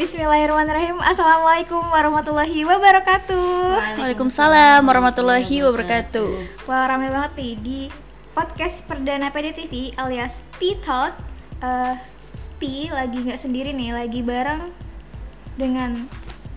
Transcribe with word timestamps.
Bismillahirrahmanirrahim 0.00 0.96
Assalamualaikum 0.96 1.84
warahmatullahi 1.92 2.64
wabarakatuh 2.64 3.36
Waalaikumsalam 4.00 4.80
warahmatullahi 4.80 5.60
wabarakatuh. 5.60 6.64
Wah 6.64 6.88
rame 6.88 7.12
banget 7.12 7.32
nih 7.36 7.54
di 7.60 7.78
podcast 8.32 8.80
perdana 8.88 9.28
PDTV 9.28 9.92
alias 10.00 10.40
P-Talk 10.56 11.12
Eh, 11.60 11.94
P 12.56 12.88
lagi 12.88 13.28
nggak 13.28 13.44
sendiri 13.44 13.76
nih, 13.76 13.92
lagi 13.92 14.24
bareng 14.24 14.72
dengan 15.60 16.08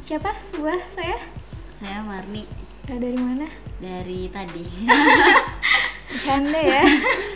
siapa 0.08 0.32
sebelah 0.48 0.80
saya? 0.96 1.20
Saya 1.76 2.00
Marni 2.00 2.48
dari 2.88 3.20
mana? 3.20 3.52
dari 3.84 4.32
tadi. 4.32 4.64
Bercanda 6.16 6.64
ya 6.64 6.88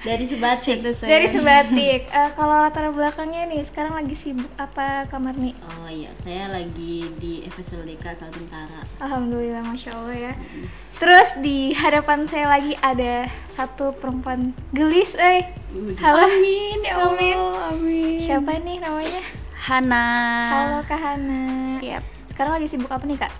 dari 0.00 0.24
Sebatik. 0.24 0.78
Dari 0.82 1.26
Sebatik 1.26 2.00
Eh, 2.06 2.30
Kalau 2.32 2.60
latar 2.60 2.88
belakangnya 2.88 3.46
nih, 3.46 3.64
sekarang 3.64 3.94
lagi 3.94 4.12
sibuk 4.12 4.50
apa 4.54 5.08
kamar 5.08 5.32
nih? 5.34 5.56
Oh 5.62 5.88
iya, 5.88 6.12
saya 6.14 6.48
lagi 6.48 7.08
di 7.16 7.40
FSLDK 7.46 8.16
Kaltentara. 8.16 8.84
Alhamdulillah, 8.98 9.62
Masya 9.62 9.90
Allah 9.92 10.16
ya 10.30 10.34
Terus 10.94 11.28
di 11.38 11.72
hadapan 11.72 12.24
saya 12.24 12.46
lagi 12.48 12.78
ada 12.78 13.24
satu 13.46 13.90
perempuan 13.92 14.52
gelis, 14.70 15.14
eh 15.14 15.48
Halo 15.98 16.30
Amin, 16.30 16.78
ya 16.80 16.94
Amin. 17.02 17.34
Allah, 17.34 17.72
amin. 17.72 18.18
Siapa 18.20 18.50
nih 18.56 18.78
namanya? 18.78 19.22
Hana. 19.58 20.06
Halo 20.50 20.78
Kak 20.84 20.98
Hana 20.98 21.42
Yap. 21.80 22.04
Sekarang 22.28 22.54
lagi 22.54 22.68
sibuk 22.68 22.88
apa 22.88 23.02
nih 23.02 23.16
Kak? 23.16 23.32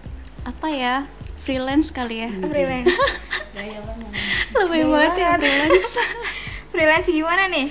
Apa 0.45 0.67
ya? 0.67 0.95
Freelance 1.45 1.93
kali 1.93 2.25
ya. 2.25 2.31
Freelance 2.33 2.97
Gaya 3.57 3.79
banget. 3.85 4.09
Gaya 4.11 4.65
Lebih 4.65 4.83
banget 4.89 5.15
ya 5.21 5.31
freelance. 5.37 5.91
Freelance 6.73 7.07
gimana 7.07 7.45
nih? 7.47 7.69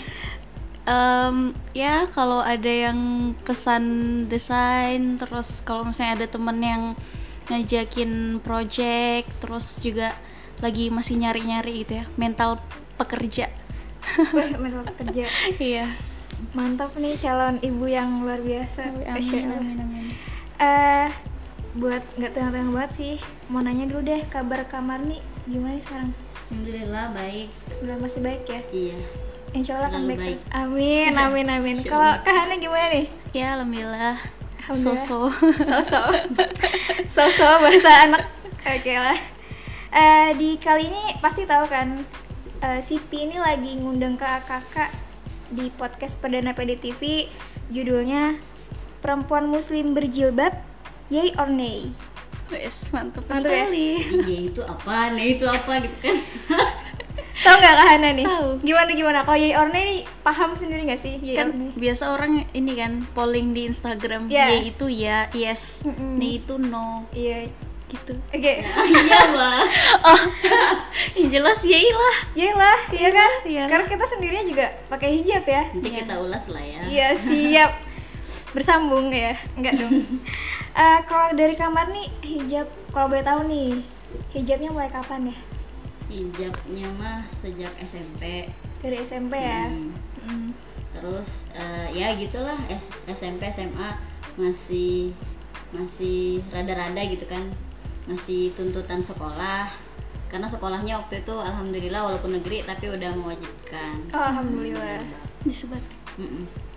Em, 0.83 1.35
ya 1.73 2.05
kalau 2.11 2.39
ada 2.39 2.67
yang 2.69 2.99
pesan 3.41 3.83
desain, 4.27 5.17
terus 5.17 5.59
kalau 5.63 5.83
misalnya 5.83 6.23
ada 6.23 6.27
temen 6.29 6.57
yang 6.59 6.83
ngajakin 7.49 8.39
project, 8.39 9.27
terus 9.41 9.79
juga 9.79 10.15
lagi 10.59 10.87
masih 10.87 11.19
nyari-nyari 11.19 11.83
gitu 11.83 11.99
ya, 11.99 12.05
mental 12.15 12.59
pekerja. 12.95 13.51
Mental 14.63 14.83
kerja 14.95 15.27
Iya. 15.55 15.87
Mantap 16.51 16.91
nih 16.99 17.15
calon 17.17 17.55
ibu 17.63 17.87
yang 17.87 18.19
luar 18.19 18.43
biasa 18.43 18.91
Amin, 19.07 19.07
Allah. 19.07 19.59
amin, 19.63 19.77
amin. 19.79 20.05
Eh, 20.59 21.07
buat 21.73 22.05
nggak 22.21 22.31
tengah-tengah 22.37 22.69
banget 22.69 22.91
sih 22.93 23.13
Mau 23.49 23.61
nanya 23.65 23.89
dulu 23.89 24.05
deh 24.05 24.21
kabar 24.29 24.65
kamar 24.69 25.01
nih 25.01 25.21
gimana 25.49 25.75
nih 25.75 25.83
sekarang? 25.83 26.11
Alhamdulillah 26.53 27.05
baik. 27.17 27.47
Udah 27.83 27.95
masih 27.99 28.19
baik 28.23 28.43
ya? 28.47 28.61
Iya. 28.71 28.99
Insya 29.53 29.77
Allah 29.77 29.89
akan 29.93 30.01
baik, 30.09 30.19
baik. 30.21 30.37
terus. 30.37 30.43
Amin, 30.53 31.11
amin, 31.13 31.47
amin. 31.49 31.75
Kalau. 31.81 32.13
Kak 32.21 32.33
Hana 32.33 32.55
gimana 32.57 32.87
nih? 32.93 33.05
Ya 33.33 33.57
alhamdulillah. 33.57 34.17
Alhamdulillah. 34.63 35.01
Soso. 35.01 35.33
Sosok, 35.69 36.05
sosok 37.09 37.55
bahasa 37.63 37.91
anak. 38.07 38.23
Oke 38.63 38.93
lah. 38.95 39.17
Eh, 39.93 40.29
di 40.37 40.57
kali 40.57 40.89
ini 40.89 41.03
pasti 41.21 41.45
tahu 41.45 41.69
kan, 41.69 42.01
eh, 42.65 42.79
si 42.81 42.97
Pi 42.97 43.29
ini 43.29 43.37
lagi 43.37 43.77
ngundang 43.77 44.17
ke 44.17 44.25
kakak 44.25 44.89
di 45.53 45.69
podcast 45.73 46.17
perdana 46.17 46.57
PDTV. 46.57 47.29
Judulnya 47.69 48.41
Perempuan 49.05 49.45
Muslim 49.45 49.93
Berjilbab, 49.93 50.53
Yay 51.13 51.29
or 51.37 51.45
Nay. 51.47 51.93
Wes 52.49 52.89
ya? 52.89 53.01
sekali. 53.65 53.87
iya 54.23 54.39
itu 54.45 54.61
apa 54.61 55.09
nah 55.09 55.23
itu 55.23 55.45
apa 55.45 55.77
gitu 55.79 55.97
kan 56.01 56.17
Tahu 57.33 57.55
nggak 57.55 57.75
Kak 57.75 57.87
Hana 57.87 58.09
nih? 58.13 58.23
Tahu. 58.23 58.61
Gimana 58.61 58.89
gimana? 58.89 59.19
Kalau 59.21 59.35
Yay 59.35 59.53
or 59.53 59.67
Nay 59.67 59.83
nih 59.83 59.99
paham 60.21 60.53
sendiri 60.53 60.85
nggak 60.85 61.01
sih? 61.01 61.17
Yay 61.19 61.33
Kan 61.35 61.49
or 61.49 61.55
Nay? 61.55 61.69
biasa 61.75 62.03
orang 62.09 62.31
ini 62.47 62.71
kan 62.73 62.91
polling 63.11 63.51
di 63.51 63.65
Instagram. 63.65 64.29
Iya. 64.29 64.53
Y 64.53 64.69
itu 64.69 64.85
ya, 64.87 65.27
yes. 65.33 65.81
Mm-mm. 65.83 66.17
Nih 66.17 66.39
itu 66.39 66.55
no 66.55 67.09
Iya. 67.11 67.49
gitu. 67.89 68.13
Oke. 68.27 68.53
iya 68.89 69.21
lah 69.29 69.65
Oh. 70.07 70.21
ya 71.13 71.25
jelas 71.27 71.59
yay 71.63 71.89
lah. 71.89 72.15
Iya 72.31 72.51
lah, 72.53 72.77
iya 72.91 73.09
kan? 73.11 73.31
Iya. 73.43 73.63
Karena 73.65 73.85
kita 73.87 74.05
sendirinya 74.07 74.45
juga 74.45 74.65
pakai 74.87 75.09
hijab 75.13 75.43
ya. 75.43 75.63
nanti 75.69 75.89
Iya. 75.89 75.99
kita 76.01 76.15
ulas 76.19 76.43
lah 76.47 76.63
ya 76.63 76.81
Iya 76.85 77.07
siap. 77.15 77.71
Bersambung 78.53 79.09
ya? 79.09 79.33
Enggak 79.53 79.77
dong. 79.77 79.91
Eh, 80.73 80.99
kalau 81.05 81.37
dari 81.37 81.53
kamar 81.53 81.85
nih 81.93 82.09
hijab, 82.25 82.65
kalau 82.89 83.05
boleh 83.05 83.21
tahu 83.21 83.45
nih 83.45 83.77
hijabnya 84.31 84.73
mulai 84.73 84.89
kapan 84.89 85.29
ya? 85.29 85.37
hijabnya 86.09 86.89
mah 86.97 87.21
sejak 87.27 87.69
SMP 87.79 88.49
Dari 88.81 88.97
SMP 88.99 89.33
ya. 89.33 89.69
Hmm. 89.69 89.93
Mm. 90.23 90.49
terus 90.93 91.45
eh, 91.53 91.93
ya 91.93 92.13
gitulah 92.13 92.57
S- 92.69 92.89
SMP 93.07 93.49
SMA 93.49 93.97
masih 94.33 95.13
masih 95.69 96.41
rada-rada 96.49 97.01
gitu 97.01 97.25
kan 97.25 97.45
masih 98.05 98.49
tuntutan 98.53 99.01
sekolah 99.01 99.69
karena 100.29 100.45
sekolahnya 100.45 100.97
waktu 100.99 101.21
itu 101.21 101.33
alhamdulillah 101.33 102.01
walaupun 102.03 102.33
negeri 102.33 102.61
tapi 102.61 102.89
udah 102.89 103.13
mewajibkan 103.13 104.01
Oh, 104.09 104.21
alhamdulillah. 104.23 105.01
Disebat. 105.41 105.81
Mm-mm. 106.17 106.45
Wow. 106.49 106.72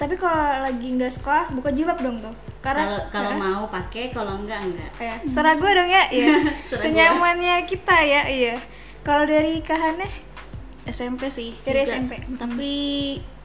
Tapi 0.00 0.16
kalau 0.16 0.64
lagi 0.64 0.86
nggak 0.90 1.12
sekolah 1.12 1.52
buka 1.52 1.68
jilbab 1.70 2.00
dong 2.00 2.18
tuh. 2.18 2.32
Karena 2.60 2.88
kalau 2.88 3.00
kalau 3.12 3.32
mau 3.36 3.62
pakai 3.68 4.08
kalau 4.10 4.40
enggak 4.40 4.64
enggak 4.64 4.90
ya, 4.96 5.14
serah 5.24 5.54
gue 5.54 5.70
dong 5.70 5.88
ya, 5.88 6.08
iya. 6.08 6.40
Senyamannya 6.80 7.68
kita 7.68 7.96
ya, 8.00 8.24
iya. 8.24 8.56
Kalau 9.00 9.24
dari 9.24 9.60
Kahane 9.60 10.08
SMP 10.84 11.28
sih. 11.28 11.52
Dari 11.60 11.84
juga. 11.84 11.92
SMP. 11.94 12.12
Tapi 12.34 12.72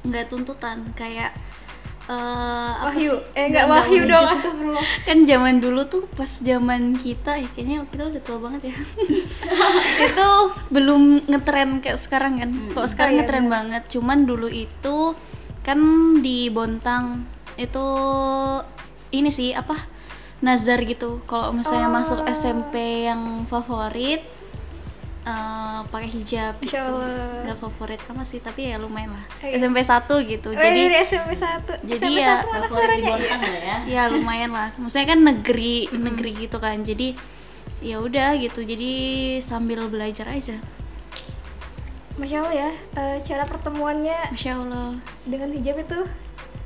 nggak 0.04 0.26
tuntutan 0.28 0.88
kayak 0.94 1.36
eh 2.06 2.14
apa 2.78 2.94
Wahyu, 2.94 3.18
sih? 3.18 3.34
eh 3.34 3.46
nggak 3.50 3.66
Wahyu 3.66 4.02
dong, 4.06 4.26
astagfirullah. 4.30 4.86
kan 5.10 5.18
zaman 5.26 5.58
dulu 5.58 5.82
tuh 5.90 6.06
pas 6.08 6.30
zaman 6.30 6.94
kita 6.94 7.34
ya 7.34 7.50
kayaknya 7.50 7.82
kita 7.90 8.04
udah 8.06 8.22
tua 8.22 8.38
banget 8.38 8.70
ya 8.70 8.76
itu 10.06 10.28
belum 10.70 11.26
ngetren 11.26 11.82
kayak 11.82 11.98
sekarang 11.98 12.38
kan 12.38 12.50
kalau 12.72 12.86
sekarang 12.86 13.10
Oh, 13.10 13.18
iya, 13.18 13.22
ngetren 13.26 13.46
banget 13.50 13.84
cuman 13.90 14.20
dulu 14.22 14.46
itu 14.46 15.18
kan 15.66 15.82
di 16.22 16.54
Bontang 16.54 17.26
itu 17.58 17.88
ini 19.10 19.34
sih 19.34 19.58
apa 19.58 19.74
nazar 20.46 20.86
gitu. 20.86 21.26
Kalau 21.26 21.50
misalnya 21.50 21.90
masuk 21.90 22.22
Oh. 22.22 22.30
SMP 22.30 23.08
yang 23.10 23.50
favorit 23.50 24.22
eh, 25.26 25.80
pakai 25.90 26.10
hijab 26.12 26.62
gitu. 26.62 26.78
Nggak 27.42 27.58
favorit 27.58 27.98
sama 28.06 28.22
sih 28.22 28.38
tapi 28.38 28.70
ya 28.70 28.78
lumayan 28.78 29.18
lah. 29.18 29.26
Oh, 29.42 29.48
iya. 29.50 29.58
SMP 29.58 29.82
1 29.82 30.06
gitu. 30.30 30.50
Oh, 30.54 30.62
jadi 30.62 30.82
dari 30.86 30.98
SMP 31.02 31.34
1. 31.34 31.82
jadi 31.82 31.98
SMP 31.98 32.22
ya, 32.22 32.46
1 32.46 32.54
mana 32.54 32.68
suaranya? 32.70 33.10
Bontang 33.10 33.42
lah 33.42 33.58
ya. 33.58 33.78
Ya 33.90 34.04
lumayan 34.14 34.52
lah. 34.54 34.70
Maksudnya 34.78 35.08
kan 35.18 35.20
negeri 35.26 35.90
negeri 35.90 36.32
gitu 36.46 36.62
kan. 36.62 36.78
Jadi 36.86 37.18
ya 37.82 37.98
udah 38.06 38.38
gitu. 38.38 38.62
Jadi 38.62 38.92
sambil 39.42 39.82
belajar 39.90 40.30
aja 40.30 40.62
Masya 42.16 42.38
Allah 42.48 42.54
ya, 42.56 42.70
eh, 42.96 43.18
cara 43.28 43.44
pertemuannya 43.44 44.32
masya 44.32 44.56
allah 44.56 44.96
dengan 45.28 45.52
hijab 45.52 45.76
itu 45.84 46.00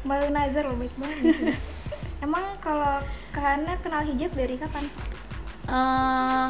melalui 0.06 0.30
nazar 0.30 0.64
loh, 0.70 0.78
baik 0.78 0.94
banget 0.94 1.18
sih. 1.34 1.58
Emang 2.26 2.54
kalau 2.62 3.02
Kahana 3.34 3.74
kenal 3.82 4.06
hijab 4.06 4.30
dari 4.38 4.56
kapan? 4.58 4.86
eh 5.70 6.50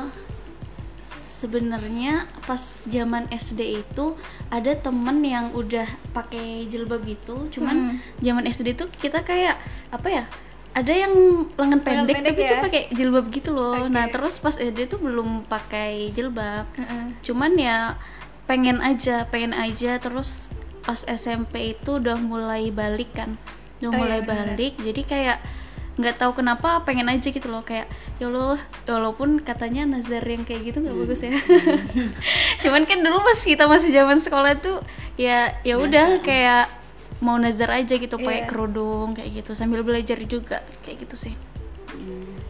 sebenarnya 1.39 2.27
pas 2.43 2.59
zaman 2.87 3.27
SD 3.31 3.83
itu 3.83 4.05
ada 4.51 4.75
temen 4.75 5.23
yang 5.23 5.55
udah 5.55 5.87
pakai 6.11 6.67
jilbab 6.67 7.03
gitu 7.07 7.47
cuman 7.47 7.95
zaman 8.19 8.43
SD 8.43 8.75
tuh 8.75 8.91
kita 8.99 9.23
kayak 9.23 9.55
apa 9.87 10.07
ya 10.07 10.23
ada 10.75 10.91
yang 10.91 11.11
lengan 11.55 11.79
pendek, 11.79 12.15
pendek 12.19 12.35
tapi 12.35 12.41
ya? 12.43 12.59
pakai 12.59 12.83
jilbab 12.91 13.25
gitu 13.31 13.55
loh 13.55 13.87
Oke. 13.87 13.91
nah 13.91 14.11
terus 14.11 14.35
pas 14.39 14.55
SD 14.55 14.91
tuh 14.91 14.99
belum 14.99 15.47
pakai 15.47 16.11
jilbab 16.11 16.67
Heeh. 16.75 17.15
cuman 17.23 17.51
ya 17.55 17.95
pengen 18.49 18.81
aja 18.81 19.29
pengen 19.29 19.53
aja. 19.53 20.01
Terus 20.01 20.49
pas 20.81 21.05
SMP 21.05 21.77
itu 21.77 22.01
udah 22.01 22.17
mulai 22.17 22.73
balik 22.73 23.13
kan. 23.13 23.37
Udah 23.77 23.85
Oh 23.85 23.93
iya, 23.93 23.99
mulai 24.01 24.19
benar-benar. 24.19 24.57
balik. 24.57 24.73
Jadi 24.81 25.01
kayak 25.05 25.37
nggak 25.99 26.15
tahu 26.15 26.31
kenapa 26.33 26.81
pengen 26.81 27.05
aja 27.07 27.27
gitu 27.27 27.45
loh. 27.45 27.61
Kayak 27.61 27.85
ya 28.17 28.27
Allah 28.27 28.57
walaupun 28.83 29.37
katanya 29.39 29.85
nazar 29.85 30.23
yang 30.23 30.43
kayak 30.43 30.65
gitu 30.65 30.81
nggak 30.81 30.95
Hmm. 30.95 31.03
bagus 31.05 31.19
ya. 31.21 31.31
Cuman 32.63 32.83
kan 32.83 32.99
dulu 32.99 33.21
pas 33.21 33.37
kita 33.37 33.69
masih 33.69 33.91
zaman 33.91 34.17
sekolah 34.17 34.57
tuh 34.57 34.81
ya 35.13 35.53
ya 35.61 35.77
udah 35.77 36.19
kayak 36.19 36.71
mau 37.19 37.35
nazar 37.35 37.67
aja 37.69 37.93
gitu 37.93 38.15
Iya. 38.15 38.25
pakai 38.25 38.43
kerudung 38.47 39.13
kayak 39.13 39.43
gitu. 39.43 39.51
Sambil 39.53 39.83
belajar 39.83 40.17
juga 40.23 40.63
kayak 40.81 41.03
gitu 41.03 41.15
sih 41.19 41.33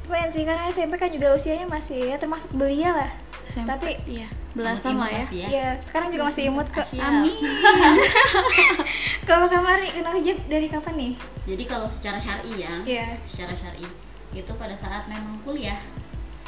Lumayan 0.09 0.33
sih, 0.33 0.41
karena 0.41 0.65
SMP 0.67 0.97
kan 0.97 1.13
juga 1.13 1.27
usianya 1.31 1.69
masih 1.69 2.01
ya 2.01 2.17
termasuk 2.17 2.49
belia 2.51 2.89
lah. 2.89 3.11
SMP 3.45 3.69
Tapi 3.69 3.91
iya. 4.09 4.25
Belasan 4.51 4.97
lah 4.97 5.05
ya. 5.05 5.21
Imut 5.21 5.29
masih 5.29 5.39
ya 5.45 5.67
sekarang 5.79 6.09
juga 6.09 6.23
masih 6.25 6.43
imut 6.49 6.67
kok 6.67 6.81
Siap. 6.81 6.97
Amin. 6.97 7.33
Kalau 9.29 9.45
Kamari 9.45 9.93
kenal 9.93 10.17
hijab 10.17 10.37
dari 10.49 10.65
kapan 10.65 10.93
nih? 10.97 11.13
jadi 11.45 11.63
kalau 11.65 11.89
secara 11.89 12.17
syar'i 12.17 12.61
ya 12.61 12.73
Iya. 12.85 13.05
secara 13.25 13.53
syar'i 13.53 13.85
itu 14.31 14.51
pada 14.53 14.73
saat 14.73 15.05
memang 15.05 15.37
kuliah. 15.41 15.77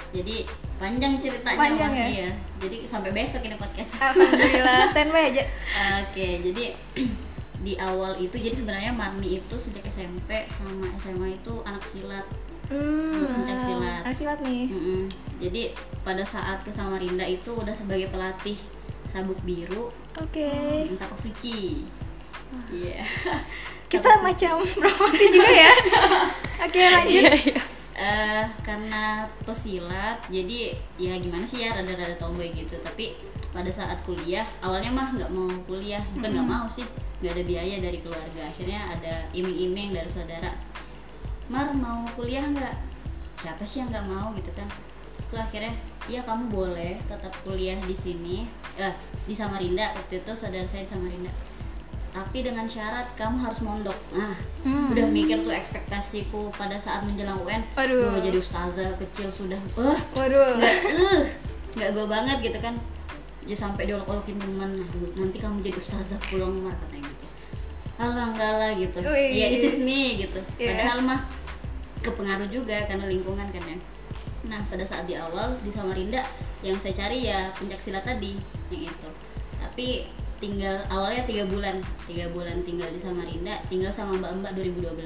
Jadi 0.09 0.45
panjang 0.77 1.17
ceritanya 1.17 1.57
Panjang 1.57 1.93
ya? 1.93 2.05
iya. 2.09 2.29
Jadi 2.57 2.85
sampai 2.85 3.09
besok 3.09 3.41
ini 3.41 3.57
podcast. 3.57 3.97
Alhamdulillah, 3.97 4.85
standby 4.93 5.29
aja. 5.33 5.43
Oke, 6.01 6.41
jadi 6.41 6.63
di 7.65 7.73
awal 7.77 8.17
itu 8.17 8.33
jadi 8.35 8.53
sebenarnya 8.53 8.89
Marni 8.91 9.37
itu 9.37 9.55
sejak 9.55 9.85
SMP 9.85 10.49
sama 10.49 10.89
SMA 10.97 11.37
itu 11.37 11.53
anak 11.61 11.85
silat 11.85 12.25
Hmm, 12.71 13.27
pencak 13.27 13.57
silat 13.67 14.01
anak 14.07 14.15
silat 14.15 14.39
nih. 14.43 14.71
Mm-mm. 14.71 15.03
jadi 15.43 15.75
pada 16.07 16.23
saat 16.23 16.63
ke 16.63 16.71
Samarinda 16.71 17.27
itu 17.27 17.51
udah 17.51 17.75
sebagai 17.75 18.07
pelatih 18.07 18.55
sabuk 19.03 19.39
biru. 19.43 19.91
Oke. 20.19 20.47
hmm, 20.87 20.95
tapak 20.95 21.19
suci. 21.19 21.83
Iya. 22.71 23.03
Kita 23.91 24.23
macam 24.23 24.63
promosi 24.63 25.25
juga 25.35 25.51
ya. 25.51 25.71
Oke, 26.67 26.79
lanjut. 26.79 27.31
Eh, 27.91 28.43
karena 28.63 29.27
pesilat 29.43 30.23
jadi 30.31 30.73
ya 30.95 31.19
gimana 31.19 31.43
sih 31.43 31.67
ya 31.67 31.75
rada-rada 31.75 32.15
tomboy 32.15 32.51
gitu. 32.55 32.79
Tapi 32.79 33.19
pada 33.51 33.67
saat 33.67 33.99
kuliah 34.07 34.47
awalnya 34.63 34.95
mah 34.95 35.11
nggak 35.11 35.31
mau 35.31 35.51
kuliah. 35.67 35.99
Bukan 36.15 36.31
nggak 36.31 36.47
mau 36.47 36.65
sih 36.71 36.87
nggak 37.19 37.35
ada 37.35 37.43
biaya 37.43 37.75
dari 37.83 37.99
keluarga. 37.99 38.47
Akhirnya 38.47 38.79
ada 38.95 39.27
iming-iming 39.35 39.91
dari 39.91 40.07
saudara 40.07 40.55
Mar 41.51 41.67
mau 41.75 42.07
kuliah 42.15 42.47
nggak? 42.47 42.75
Siapa 43.35 43.63
sih 43.67 43.83
yang 43.83 43.91
nggak 43.91 44.07
mau 44.07 44.31
gitu 44.39 44.51
kan? 44.55 44.67
Terus 45.11 45.25
itu 45.27 45.35
akhirnya 45.35 45.73
iya 46.07 46.23
kamu 46.23 46.47
boleh 46.47 46.95
tetap 47.05 47.35
kuliah 47.43 47.75
di 47.83 47.91
sini. 47.93 48.47
Eh 48.79 48.93
di 49.27 49.35
Samarinda. 49.35 49.91
Waktu 49.93 50.23
itu 50.23 50.31
saudara 50.31 50.63
saya 50.63 50.87
di 50.87 50.89
Samarinda. 50.89 51.31
Tapi 52.11 52.43
dengan 52.43 52.67
syarat 52.67 53.07
kamu 53.15 53.39
harus 53.39 53.59
mondok. 53.63 53.95
Nah 54.15 54.35
Hmm. 54.61 54.91
udah 54.93 55.07
mikir 55.09 55.41
tuh 55.41 55.49
ekspektasiku 55.51 56.53
pada 56.53 56.77
saat 56.77 57.01
menjelang 57.01 57.39
UN 57.41 57.63
Aduh. 57.73 58.13
Duh, 58.13 58.19
jadi 58.21 58.37
ustazah 58.37 58.93
kecil 58.99 59.27
sudah. 59.31 59.57
Uh 59.75 59.97
Waduh. 60.15 60.55
nggak 60.59 60.75
uh 60.91 61.23
nggak 61.75 61.89
gue 61.95 62.05
banget 62.07 62.37
gitu 62.45 62.59
kan. 62.59 62.75
Jadi 63.41 63.55
sampai 63.57 63.89
diolok-olokin 63.89 64.37
teman 64.37 64.85
aduh 64.85 65.11
nanti 65.17 65.41
kamu 65.41 65.59
jadi 65.65 65.75
ustazah 65.75 66.19
pulang 66.29 66.51
mar 66.61 66.75
katanya 66.77 67.09
gitu. 67.09 67.25
Alah 67.97 68.27
enggak 68.33 68.53
lah 68.59 68.71
gitu. 68.77 68.97
Ya 69.07 69.47
it 69.49 69.63
is 69.65 69.77
me 69.81 70.21
gitu. 70.21 70.39
Iya. 70.59 70.77
padahal 70.77 70.99
mah 71.01 71.19
kepengaruh 72.01 72.49
juga 72.49 72.85
karena 72.89 73.05
lingkungan 73.07 73.47
kan 73.49 73.63
ya. 73.63 73.77
Nah 74.49 74.61
pada 74.67 74.83
saat 74.85 75.05
di 75.05 75.13
awal 75.13 75.53
di 75.61 75.69
Samarinda 75.69 76.25
yang 76.65 76.77
saya 76.81 76.93
cari 76.97 77.29
ya 77.29 77.53
pencak 77.57 77.81
silat 77.81 78.03
tadi 78.05 78.37
yang 78.73 78.89
itu. 78.89 79.09
Tapi 79.61 79.87
tinggal 80.41 80.81
awalnya 80.89 81.21
tiga 81.29 81.45
bulan 81.45 81.77
tiga 82.09 82.25
bulan 82.33 82.65
tinggal 82.65 82.89
di 82.89 82.97
Samarinda 82.97 83.61
tinggal 83.69 83.93
sama 83.93 84.17
mbak-mbak 84.17 84.57
2012 84.57 84.97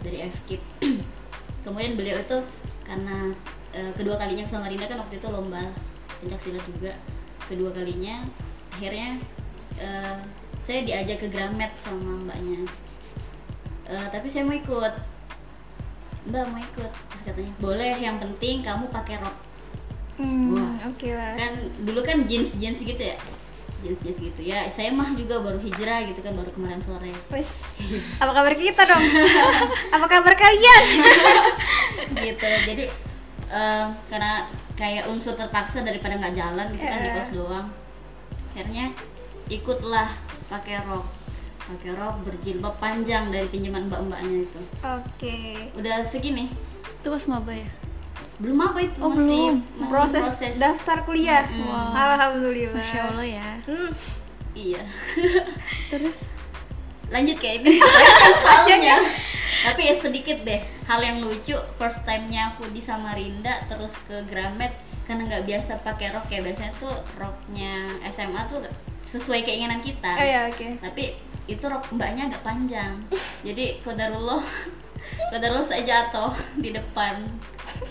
dari 0.00 0.24
FKIP 0.24 0.62
kemudian 1.68 2.00
beliau 2.00 2.16
itu 2.16 2.38
karena 2.88 3.36
eh, 3.76 3.92
kedua 3.92 4.16
kalinya 4.16 4.48
ke 4.48 4.52
Samarinda 4.56 4.88
kan 4.88 5.04
waktu 5.04 5.20
itu 5.20 5.28
lomba 5.28 5.60
pencak 6.24 6.40
silat 6.40 6.64
juga. 6.64 6.92
Kedua 7.44 7.70
kalinya 7.72 8.24
akhirnya 8.72 9.20
eh, 9.76 10.16
saya 10.58 10.80
diajak 10.84 11.20
ke 11.22 11.28
Gramet 11.28 11.72
sama 11.76 12.24
mbaknya. 12.24 12.64
Eh, 13.88 14.06
tapi 14.12 14.32
saya 14.32 14.48
mau 14.48 14.56
ikut 14.56 14.94
mbak 16.28 16.44
mau 16.46 16.60
ikut 16.60 16.92
terus 17.08 17.22
katanya 17.22 17.52
boleh 17.58 17.94
yang 17.96 18.16
penting 18.16 18.60
kamu 18.60 18.86
pakai 18.88 19.16
rok 19.18 19.36
Hmm, 20.14 20.50
Wah. 20.50 20.74
oke 20.84 21.08
lah. 21.08 21.30
kan 21.32 21.54
dulu 21.80 22.02
kan 22.02 22.26
jeans 22.26 22.50
jeans 22.52 22.82
gitu 22.82 22.98
ya 22.98 23.14
jeans 23.78 24.02
jeans 24.02 24.18
gitu 24.18 24.40
ya 24.42 24.66
saya 24.66 24.90
mah 24.90 25.14
juga 25.14 25.38
baru 25.38 25.56
hijrah 25.56 26.02
gitu 26.04 26.18
kan 26.18 26.34
baru 26.34 26.50
kemarin 26.50 26.78
sore 26.78 27.14
Wes, 27.28 27.78
apa 28.16 28.32
kabar 28.32 28.50
kita 28.52 28.82
dong? 28.82 28.98
apa 29.94 30.06
kabar 30.08 30.34
kalian? 30.34 30.84
gitu 32.26 32.48
jadi 32.66 32.84
em, 33.46 33.86
karena 34.04 34.42
kayak 34.74 35.06
unsur 35.06 35.32
terpaksa 35.32 35.80
daripada 35.80 36.14
nggak 36.16 36.34
jalan 36.34 36.66
gitu 36.68 36.82
kan 36.82 36.98
di 36.98 37.08
Eh. 37.08 37.14
kos 37.14 37.30
doang 37.30 37.66
akhirnya 38.50 38.90
ikutlah 39.48 40.18
pakai 40.46 40.82
rok 40.82 41.06
pakai 41.68 41.92
rok 41.92 42.24
berjilbab 42.24 42.74
panjang 42.76 43.28
dari 43.28 43.44
pinjaman 43.46 43.86
mbak-mbaknya 43.86 44.38
itu. 44.42 44.60
Oke. 44.80 45.36
udah 45.76 46.00
segini? 46.00 46.48
Itu 46.98 47.12
pas 47.12 47.24
maba 47.28 47.52
ya? 47.52 47.68
Belum 48.38 48.58
apa 48.62 48.78
itu 48.80 48.98
Oh, 48.98 49.10
masih 49.10 49.26
belum. 49.26 49.54
masih 49.76 49.90
Proses, 49.90 50.22
proses, 50.24 50.54
daftar 50.56 51.04
kuliah. 51.04 51.44
Wow. 51.44 51.92
Alhamdulillah. 51.92 52.78
masya 52.78 53.00
allah 53.04 53.26
ya. 53.26 53.48
Hmm, 53.66 53.90
iya. 54.54 54.82
Terus? 55.92 56.24
Lanjut 57.08 57.36
kayak 57.36 57.66
ini. 57.66 57.76
Kan 57.76 58.32
soalnya. 58.38 58.96
Tapi 59.66 59.80
ya 59.82 59.94
sedikit 59.96 60.38
deh. 60.44 60.60
Hal 60.86 61.00
yang 61.00 61.18
lucu 61.20 61.56
first 61.76 62.04
time-nya 62.04 62.54
aku 62.54 62.68
di 62.68 62.80
Samarinda 62.80 63.64
terus 63.64 63.96
ke 64.04 64.24
Gramet 64.28 64.72
karena 65.04 65.24
nggak 65.24 65.44
biasa 65.44 65.80
pakai 65.80 66.12
rok 66.12 66.28
ya. 66.28 66.44
Biasanya 66.44 66.72
tuh 66.76 66.92
roknya 67.16 67.88
SMA 68.06 68.44
tuh 68.44 68.60
sesuai 69.02 69.40
keinginan 69.42 69.80
kita. 69.80 70.14
Oh 70.14 70.22
ya 70.22 70.52
oke. 70.52 70.78
tapi 70.78 71.16
itu 71.48 71.64
rok 71.64 71.88
mbaknya 71.90 72.28
agak 72.28 72.44
panjang. 72.44 72.92
Jadi 73.40 73.80
kodarullah 73.80 74.44
kodarullah 75.32 75.64
saya 75.64 75.82
jatuh 75.82 76.28
di 76.56 76.70
depan 76.70 77.24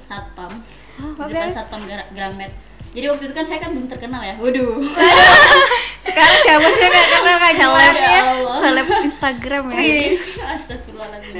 satpam. 0.05 0.53
Di 0.95 1.33
depan 1.33 1.49
satpam 1.49 1.81
Gra- 1.83 2.09
Gramet. 2.13 2.53
Jadi 2.93 3.05
waktu 3.09 3.23
itu 3.25 3.33
kan 3.33 3.45
saya 3.45 3.59
kan 3.59 3.73
belum 3.73 3.85
terkenal 3.85 4.21
ya. 4.21 4.37
Waduh. 4.37 4.77
Sekarang 6.07 6.37
siapa 6.39 6.67
sih 6.71 6.81
yang 6.81 6.93
nggak 6.93 7.09
kenal 7.11 7.35
kak 7.37 7.53
Jelek 7.53 7.93
Ya? 7.93 8.01
ya? 8.07 8.21
Seleb 8.57 8.87
Instagram 9.03 9.63
ya? 9.69 9.77
Wih. 9.77 10.15
Astagfirullahaladzim. 10.39 11.35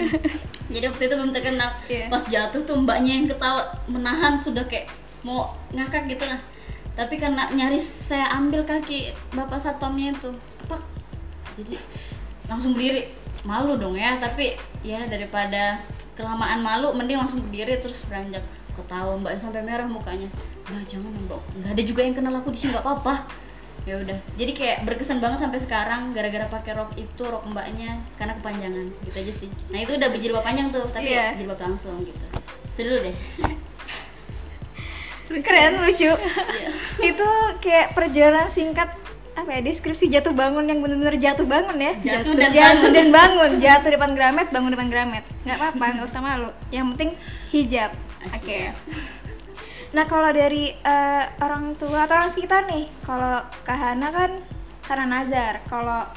Jadi 0.68 0.86
waktu 0.86 1.04
itu 1.08 1.14
belum 1.16 1.32
terkenal. 1.32 1.70
Iya. 1.88 2.06
Pas 2.12 2.24
jatuh 2.28 2.62
tuh 2.62 2.76
mbaknya 2.78 3.14
yang 3.16 3.26
ketawa 3.26 3.64
Menahan 3.88 4.36
sudah 4.36 4.68
kayak 4.68 4.92
mau 5.24 5.56
ngakak 5.72 6.10
gitu 6.12 6.28
lah. 6.28 6.38
Tapi 6.94 7.16
karena 7.16 7.46
nyaris 7.50 7.86
saya 7.86 8.26
ambil 8.34 8.66
kaki 8.66 9.14
bapak 9.32 9.58
satpamnya 9.58 10.14
itu 10.14 10.30
Jadi 11.58 11.74
langsung 12.46 12.78
berdiri. 12.78 13.10
Malu 13.46 13.80
dong 13.80 13.96
ya 13.96 14.18
Tapi 14.20 14.60
ya 14.84 15.08
daripada 15.08 15.80
kelamaan 16.18 16.60
malu 16.60 16.92
Mending 16.92 17.18
langsung 17.22 17.42
berdiri 17.42 17.82
terus 17.82 18.06
beranjak. 18.06 18.46
Ketawa 18.78 19.18
mbaknya 19.18 19.42
sampai 19.42 19.66
merah 19.66 19.90
mukanya. 19.90 20.30
Nah 20.70 20.82
jangan 20.86 21.10
mbak. 21.26 21.42
Nggak 21.58 21.72
ada 21.74 21.84
juga 21.84 22.02
yang 22.06 22.14
kenal 22.14 22.34
aku 22.38 22.54
di 22.54 22.60
sini 22.62 22.78
nggak 22.78 22.86
apa-apa. 22.86 23.16
Ya 23.88 23.96
udah. 24.04 24.20
Jadi 24.36 24.52
kayak 24.52 24.78
berkesan 24.84 25.24
banget 25.24 25.40
sampai 25.42 25.64
sekarang 25.64 26.12
gara-gara 26.12 26.44
pakai 26.46 26.76
rok 26.76 26.92
itu 27.00 27.24
rok 27.24 27.48
mbaknya 27.48 27.98
karena 28.20 28.36
kepanjangan. 28.38 28.86
Gitu 29.08 29.18
aja 29.18 29.34
sih. 29.34 29.50
Nah 29.72 29.80
itu 29.82 29.96
udah 29.98 30.10
berjilbab 30.12 30.44
panjang 30.44 30.68
tuh 30.70 30.86
tapi 30.92 31.10
Iya. 31.16 31.34
jilbab 31.40 31.58
langsung 31.58 31.96
gitu. 32.04 32.26
Itu 32.76 32.82
dulu 32.86 32.98
deh. 33.08 33.16
Keren 35.42 35.74
lucu. 35.84 36.12
Iya. 36.12 36.70
Itu 37.02 37.28
kayak 37.64 37.96
perjalanan 37.96 38.48
singkat 38.52 38.92
apa 39.38 39.54
ya 39.54 39.62
deskripsi 39.62 40.10
jatuh 40.10 40.34
bangun 40.34 40.66
yang 40.66 40.82
benar-benar 40.82 41.14
jatuh 41.22 41.46
bangun 41.46 41.78
ya? 41.78 41.94
Jatuh 42.02 42.34
dan 42.34 42.50
jatuh 42.50 42.90
bangun. 42.90 42.98
dan 42.98 43.08
bangun. 43.14 43.52
Jatuh 43.62 43.90
depan 43.94 44.12
Gramet 44.18 44.48
bangun 44.50 44.72
depan 44.74 44.90
Gramet. 44.90 45.24
Nggak 45.46 45.58
apa-apa 45.62 45.86
nggak 45.94 46.08
usah 46.10 46.22
malu. 46.26 46.50
Yang 46.74 46.86
penting 46.98 47.12
hijab. 47.54 47.92
Oke. 48.34 48.74
Asyik. 48.74 48.74
nah 49.96 50.10
kalau 50.10 50.34
dari 50.34 50.74
eh, 50.74 51.24
orang 51.38 51.78
tua 51.78 52.10
atau 52.10 52.18
orang 52.18 52.34
sekitar 52.34 52.66
nih 52.66 52.90
kalau 53.06 53.46
Kahana 53.62 54.10
kan 54.10 54.42
karena 54.90 55.06
nazar. 55.06 55.62
Kalau 55.70 56.10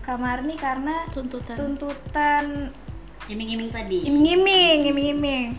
Kamarni 0.00 0.56
karena 0.56 1.04
tuntutan. 1.12 1.52
tuntutan 1.52 2.72
iming-iming 3.28 3.68
tadi. 3.68 4.08
Iming-iming 4.08 4.88
iming-iming. 4.88 5.52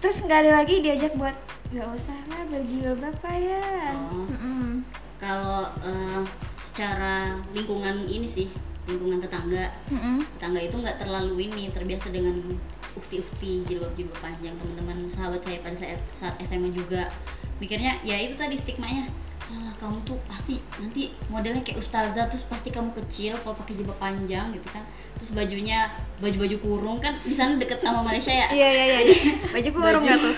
Terus 0.00 0.24
nggak 0.24 0.48
ada 0.48 0.64
lagi 0.64 0.80
diajak 0.80 1.12
buat 1.12 1.36
nggak 1.76 1.88
usah 1.92 2.16
lah 2.32 2.40
berjilbab 2.48 3.20
ya. 3.36 3.68
Oh. 3.92 4.24
Mm-mm. 4.32 4.71
Kalau 5.22 5.70
eh, 5.86 6.22
secara 6.58 7.38
lingkungan 7.54 8.10
ini 8.10 8.26
sih 8.26 8.50
lingkungan 8.90 9.22
tetangga. 9.22 9.70
Mm-mm. 9.86 10.26
tetangga 10.34 10.58
itu 10.58 10.74
nggak 10.74 10.98
terlalu 10.98 11.46
ini 11.46 11.70
terbiasa 11.70 12.10
dengan 12.10 12.34
ukti-ukti 12.98 13.62
jilbab-jilbab 13.70 14.18
panjang. 14.18 14.50
Teman-teman 14.58 15.06
sahabat 15.06 15.38
saya 15.46 15.62
pada 15.62 15.78
saat, 15.78 16.02
saat 16.10 16.34
SMA 16.42 16.74
juga 16.74 17.06
mikirnya 17.62 18.02
ya 18.02 18.18
itu 18.18 18.34
tadi 18.34 18.58
stigmanya. 18.58 19.06
Alah 19.52 19.74
kamu 19.78 20.02
tuh 20.02 20.18
pasti 20.26 20.58
nanti 20.82 21.14
modelnya 21.30 21.62
kayak 21.62 21.78
ustazah 21.78 22.26
terus 22.26 22.42
pasti 22.48 22.74
kamu 22.74 22.90
kecil 23.04 23.38
kalau 23.46 23.54
pakai 23.54 23.78
jilbab 23.78 24.02
panjang 24.02 24.50
gitu 24.58 24.66
kan. 24.74 24.82
Terus 25.14 25.30
bajunya 25.38 25.86
baju-baju 26.18 26.56
kurung 26.58 26.98
kan 26.98 27.14
di 27.22 27.38
sana 27.38 27.54
deket 27.62 27.78
sama 27.78 28.02
Malaysia 28.02 28.34
ya? 28.34 28.50
Iya 28.50 28.68
iya 28.74 28.84
iya. 28.90 29.00
Baju 29.54 29.70
kurung 29.70 30.02
nggak 30.02 30.18
tuh? 30.18 30.34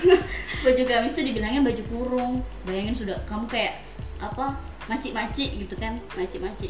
Baju 0.60 0.82
gamis 0.92 1.16
tuh 1.16 1.24
dibilangnya 1.24 1.64
baju 1.64 1.82
kurung. 1.88 2.32
Bayangin 2.68 2.92
sudah 2.92 3.16
kamu 3.24 3.48
kayak 3.48 3.80
apa 4.20 4.73
maci-maci 4.86 5.60
gitu 5.60 5.74
kan 5.76 5.96
maci-maci 6.14 6.68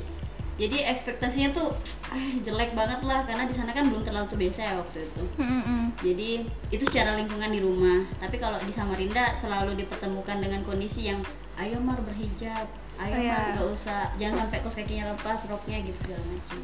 jadi 0.55 0.87
ekspektasinya 0.87 1.51
tuh 1.51 1.75
ah, 2.15 2.31
jelek 2.39 2.79
banget 2.79 3.03
lah 3.03 3.27
karena 3.27 3.43
di 3.43 3.51
sana 3.51 3.75
kan 3.75 3.91
belum 3.91 4.07
terlalu 4.07 4.31
terbiasa 4.31 4.63
ya 4.63 4.79
waktu 4.79 5.03
itu. 5.03 5.23
Mm-mm. 5.35 5.91
jadi 5.99 6.47
itu 6.71 6.85
secara 6.87 7.19
lingkungan 7.19 7.51
di 7.51 7.59
rumah. 7.59 8.07
Tapi 8.23 8.39
kalau 8.39 8.63
di 8.63 8.71
Samarinda 8.71 9.35
selalu 9.35 9.75
dipertemukan 9.83 10.39
dengan 10.39 10.63
kondisi 10.63 11.11
yang 11.11 11.19
ayo 11.59 11.83
mar 11.83 11.99
berhijab. 12.07 12.71
Ayo 13.03 13.19
Oh, 13.19 13.19
iya. 13.19 13.35
mar 13.35 13.45
nggak 13.59 13.67
usah. 13.75 14.15
Jangan 14.15 14.47
sampai 14.47 14.59
kos 14.63 14.79
kakinya 14.79 15.11
lepas 15.11 15.43
roknya 15.51 15.83
gitu 15.91 15.99
segala 16.07 16.23
macam. 16.23 16.59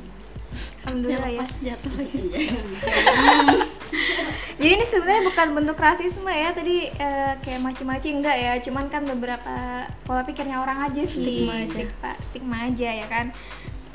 Alhamdulillah 0.87 1.31
ya. 1.35 1.43
Jatuh 1.75 1.93
lagi 1.99 2.19
jadi 4.61 4.77
ini 4.77 4.85
sebenarnya 4.85 5.23
bukan 5.25 5.49
bentuk 5.57 5.79
rasisme 5.81 6.29
ya 6.29 6.53
tadi 6.53 6.93
eh, 6.93 7.33
kayak 7.41 7.65
maci-maci 7.65 8.13
enggak 8.13 8.37
ya 8.37 8.53
cuman 8.61 8.93
kan 8.93 9.09
beberapa 9.09 9.89
pola 10.05 10.21
pikirnya 10.21 10.61
orang 10.61 10.85
aja 10.85 11.01
sih. 11.09 11.49
Stigma 11.49 11.65
aja. 11.65 11.73
stigma, 11.73 12.11
stigma 12.21 12.57
aja 12.69 12.89
ya 12.93 13.07
kan. 13.09 13.33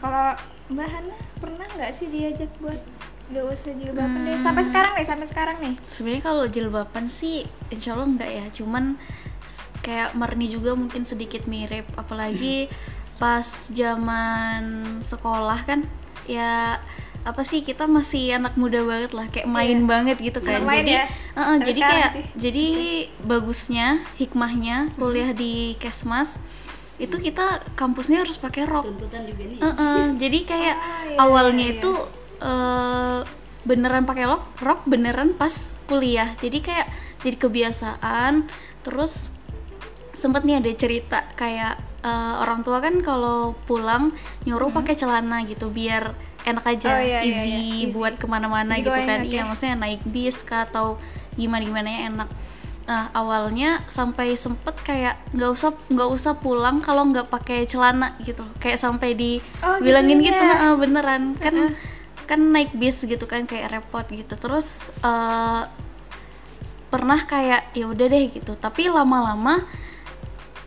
Kalau 0.01 0.33
Mbak 0.73 0.87
Hana 0.89 1.17
pernah 1.37 1.67
nggak 1.69 1.91
sih 1.93 2.09
diajak 2.09 2.49
buat 2.57 2.81
nggak 3.29 3.45
usah 3.45 3.77
jilbaban 3.77 4.25
deh? 4.25 4.37
Hmm. 4.37 4.41
sampai 4.41 4.63
sekarang 4.65 4.93
nih 4.97 5.05
sampai 5.05 5.27
sekarang 5.29 5.57
nih. 5.61 5.73
Sebenarnya 5.85 6.23
kalau 6.25 6.45
jilbaban 6.49 7.05
sih 7.13 7.45
insya 7.69 7.93
Allah 7.93 8.09
enggak 8.09 8.31
ya. 8.33 8.45
Cuman 8.49 8.97
kayak 9.85 10.17
Marni 10.17 10.49
juga 10.49 10.73
mungkin 10.73 11.05
sedikit 11.05 11.45
mirip. 11.45 11.85
Apalagi 11.93 12.73
pas 13.21 13.69
zaman 13.69 14.97
sekolah 14.97 15.61
kan 15.61 15.85
ya 16.25 16.81
apa 17.25 17.41
sih 17.41 17.59
kita 17.59 17.83
masih 17.85 18.37
anak 18.37 18.53
muda 18.53 18.79
banget 18.81 19.11
lah 19.11 19.25
kayak 19.27 19.49
main 19.49 19.81
Iya. 19.81 19.89
banget 19.89 20.17
gitu 20.21 20.39
kan 20.39 20.61
main 20.61 20.79
jadi 20.79 20.93
ya. 20.93 21.05
Sampai 21.33 21.65
jadi 21.65 21.81
kayak 21.81 22.11
sih. 22.13 22.23
jadi 22.37 22.65
bagusnya 23.19 23.87
hikmahnya 24.15 24.93
kuliah 24.93 25.33
di 25.33 25.53
Kesmas 25.75 26.37
itu 26.95 27.17
kita 27.17 27.65
kampusnya 27.73 28.21
harus 28.21 28.37
pakai 28.37 28.63
rok 28.63 28.85
tuntutan 28.85 29.25
juga 29.25 29.43
nih 29.43 29.57
Uh-uh, 29.59 29.99
jadi 30.15 30.39
kayak 30.45 30.75
Ah, 30.77 31.03
iya, 31.03 31.17
awalnya 31.19 31.65
iya, 31.65 31.71
iya. 31.71 31.79
itu 31.81 31.91
eh, 32.39 33.19
beneran 33.65 34.05
pakai 34.05 34.23
rok, 34.23 34.45
rok 34.61 34.85
beneran 34.85 35.33
pas 35.33 35.51
kuliah. 35.85 36.29
Jadi 36.37 36.61
kayak 36.61 36.85
jadi 37.19 37.33
kebiasaan. 37.35 38.45
Terus 38.79 39.33
sempet 40.13 40.45
nih 40.45 40.61
ada 40.61 40.69
cerita 40.71 41.25
kayak 41.33 41.73
eh, 41.99 42.35
orang 42.37 42.61
tua 42.61 42.77
kan 42.77 43.01
kalau 43.01 43.57
pulang 43.65 44.13
nyuruh 44.45 44.69
pakai 44.69 44.93
celana 44.93 45.41
gitu 45.43 45.67
biar 45.67 46.13
enak 46.45 46.65
aja. 46.65 46.89
Oh, 46.95 47.01
iya, 47.01 47.19
iya, 47.25 47.41
easy, 47.41 47.49
iya, 47.49 47.59
easy. 47.59 47.91
buat 47.91 48.15
ke 48.21 48.25
mana-mana 48.29 48.77
gitu 48.77 48.93
kan. 48.93 49.25
Iya, 49.25 49.43
maksudnya 49.49 49.75
naik 49.75 50.01
bis 50.05 50.45
kah 50.45 50.69
atau 50.69 51.01
gimana 51.35 51.65
gimana 51.65 51.89
ya 51.89 51.99
enak. 52.13 52.29
Nah, 52.85 53.09
awalnya 53.17 53.81
sampai 53.89 54.37
sempet 54.37 54.77
kayak 54.85 55.17
nggak 55.33 55.51
usah 55.57 55.73
nggak 55.89 56.09
usah 56.13 56.37
pulang 56.37 56.77
kalau 56.85 57.09
nggak 57.09 57.33
pakai 57.33 57.65
celana 57.65 58.13
gitu 58.21 58.45
kayak 58.61 58.77
sampai 58.77 59.17
di 59.17 59.41
Oh, 59.65 59.81
bilangin 59.81 60.21
gitu 60.21 60.37
gitu, 60.37 60.45
ya? 60.45 60.69
"Ah, 60.69 60.73
beneran 60.77 61.33
kan 61.41 61.73
kan 62.29 62.41
naik 62.53 62.77
bis 62.77 63.01
gitu 63.01 63.25
kan 63.25 63.49
kayak 63.49 63.73
repot 63.73 64.05
gitu 64.13 64.37
terus 64.37 64.93
eh, 65.01 65.63
pernah 66.93 67.19
kayak 67.25 67.73
ya 67.73 67.85
udah 67.89 68.05
deh 68.05 68.29
gitu 68.29 68.53
tapi 68.53 68.85
lama-lama 68.87 69.65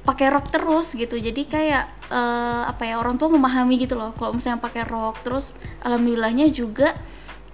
pakai 0.02 0.26
rok 0.34 0.50
terus 0.50 0.92
gitu 0.98 1.16
jadi 1.16 1.42
kayak 1.46 1.84
eh, 2.08 2.62
apa 2.64 2.82
ya 2.82 2.96
orang 2.96 3.16
tua 3.16 3.28
memahami 3.28 3.76
gitu 3.78 3.94
loh 3.94 4.12
kalau 4.12 4.32
misalnya 4.32 4.58
pakai 4.58 4.84
rok 4.84 5.20
terus 5.20 5.52
alhamdulillahnya 5.80 6.48
juga 6.50 6.96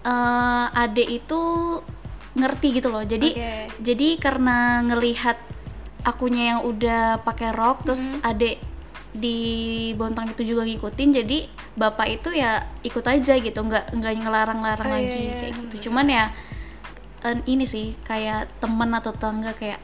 eh 0.04 0.66
adek 0.70 1.08
itu 1.22 1.40
ngerti 2.34 2.68
gitu 2.76 2.90
loh 2.90 3.02
jadi 3.02 3.30
Oke. 3.30 3.52
jadi 3.80 4.08
karena 4.18 4.82
ngelihat 4.82 5.38
akunya 6.02 6.56
yang 6.56 6.60
udah 6.62 7.22
pakai 7.22 7.50
rok 7.50 7.82
terus 7.82 8.12
Mm-hmm. 8.12 8.30
adek 8.30 8.56
di 9.14 9.38
Bontang 9.94 10.26
itu 10.26 10.42
juga 10.42 10.66
ngikutin 10.66 11.10
jadi 11.14 11.46
bapak 11.74 12.06
itu 12.10 12.34
ya 12.34 12.66
ikut 12.82 13.06
aja 13.06 13.38
gitu 13.38 13.60
nggak 13.62 13.94
nggak 13.94 14.12
ngelarang-larang 14.20 14.90
Oh, 14.90 14.98
iya, 14.98 15.06
lagi 15.06 15.22
iya, 15.22 15.34
kayak 15.38 15.52
gitu 15.62 15.74
cuman 15.88 16.06
ya 16.10 16.24
eh, 17.22 17.38
ini 17.46 17.62
sih 17.64 17.94
kayak 18.02 18.50
teman 18.58 18.90
atau 18.90 19.14
tetangga 19.14 19.54
kayak 19.54 19.78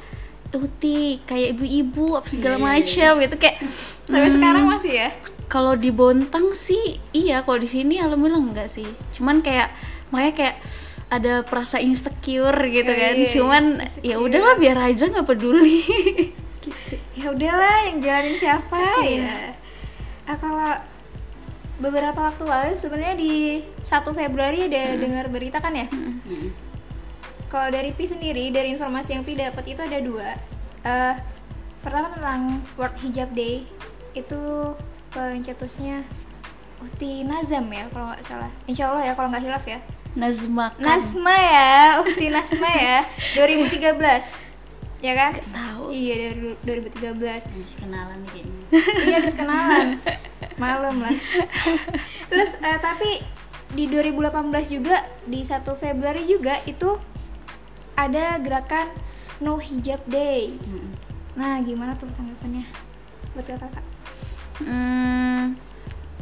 Uti 0.50 1.23
kayak 1.25 1.54
ibu-ibu 1.59 2.19
apa 2.19 2.26
segala 2.26 2.57
Iya, 2.59 2.62
iya, 2.62 2.71
macam 2.75 3.12
gitu. 3.23 3.37
Kayak 3.38 3.57
sampai 4.07 4.26
hmm, 4.26 4.35
sekarang 4.35 4.64
masih 4.66 4.92
ya? 4.95 5.09
Kalau 5.47 5.75
di 5.78 5.90
Bontang 5.95 6.54
sih 6.54 6.99
iya. 7.14 7.42
Kalau 7.47 7.59
di 7.59 7.71
sini 7.71 8.02
alhamdulillah 8.02 8.42
enggak 8.42 8.69
sih. 8.71 8.87
Cuman 9.14 9.42
kayak 9.42 9.71
makanya 10.11 10.35
kayak 10.35 10.57
ada 11.11 11.42
perasa 11.42 11.83
insecure 11.83 12.54
gitu 12.71 12.90
kan. 12.90 13.14
iya, 13.19 13.30
cuman 13.30 13.64
ya 14.02 14.16
udahlah 14.19 14.54
biar 14.59 14.78
aja 14.78 15.11
nggak 15.11 15.26
peduli. 15.26 15.83
Gitu. 16.61 16.95
Ya 17.16 17.33
udahlah 17.33 17.88
yang 17.88 17.99
jalanin 18.04 18.37
siapa 18.37 19.00
Iya. 19.00 19.26
ya. 19.26 19.35
Ah, 20.28 20.37
kalau 20.37 20.71
beberapa 21.80 22.21
waktu 22.28 22.45
lalu 22.45 22.76
sebenarnya 22.76 23.16
di 23.16 23.35
1 23.80 24.12
Februari 24.12 24.69
ada 24.69 24.95
dengar 25.00 25.26
berita 25.33 25.59
kan 25.59 25.73
ya? 25.73 25.88
Mm. 25.88 26.70
Kalau 27.50 27.69
dari 27.75 27.90
Pi 27.90 28.07
sendiri 28.07 28.54
dari 28.54 28.71
informasi 28.73 29.19
yang 29.19 29.26
Pi 29.26 29.35
dapat 29.35 29.66
itu 29.66 29.83
ada 29.83 29.99
dua. 29.99 30.38
Eh, 30.87 31.14
pertama 31.83 32.09
tentang 32.14 32.62
World 32.78 32.97
Hijab 33.02 33.35
Day 33.35 33.66
itu 34.14 34.42
pencetusnya 35.11 36.07
Uti 36.80 37.26
Nazam 37.26 37.66
ya 37.69 37.90
kalau 37.90 38.14
nggak 38.14 38.23
salah. 38.25 38.50
Insya 38.64 38.88
Allah 38.88 39.02
ya 39.11 39.12
kalau 39.19 39.28
nggak 39.35 39.45
hilaf 39.45 39.66
ya. 39.66 39.83
Nazma 40.11 40.75
kan? 40.75 40.83
Nasma 40.83 41.37
ya 41.37 41.75
Uti 42.07 42.26
Nasma 42.30 42.71
ya. 42.71 42.99
2013 43.37 45.02
ya 45.02 45.12
kan? 45.19 45.33
Tahu. 45.50 45.90
Iya 45.90 46.14
dari 46.64 46.87
2013 46.95 47.50
habis 47.50 47.75
kenalan 47.76 48.19
nih 48.25 48.30
kayaknya. 48.30 48.62
Iya 49.11 49.14
habis 49.19 49.35
kenalan. 49.35 49.87
Malam 50.62 50.97
lah. 51.02 51.16
Terus 52.30 52.50
eh, 52.62 52.78
tapi 52.78 53.11
di 53.75 53.87
2018 53.87 54.50
juga 54.71 55.02
di 55.26 55.42
1 55.42 55.62
Februari 55.78 56.26
juga 56.26 56.59
itu 56.66 57.10
ada 58.00 58.38
gerakan 58.38 58.88
No 59.38 59.57
Hijab 59.57 60.00
Day 60.07 60.57
Mm. 60.57 60.88
nah 61.33 61.61
gimana 61.61 61.92
tuh 61.95 62.09
tanggapannya 62.11 62.64
buat 63.33 63.47
kakak 63.47 63.85
Hmm, 64.61 65.57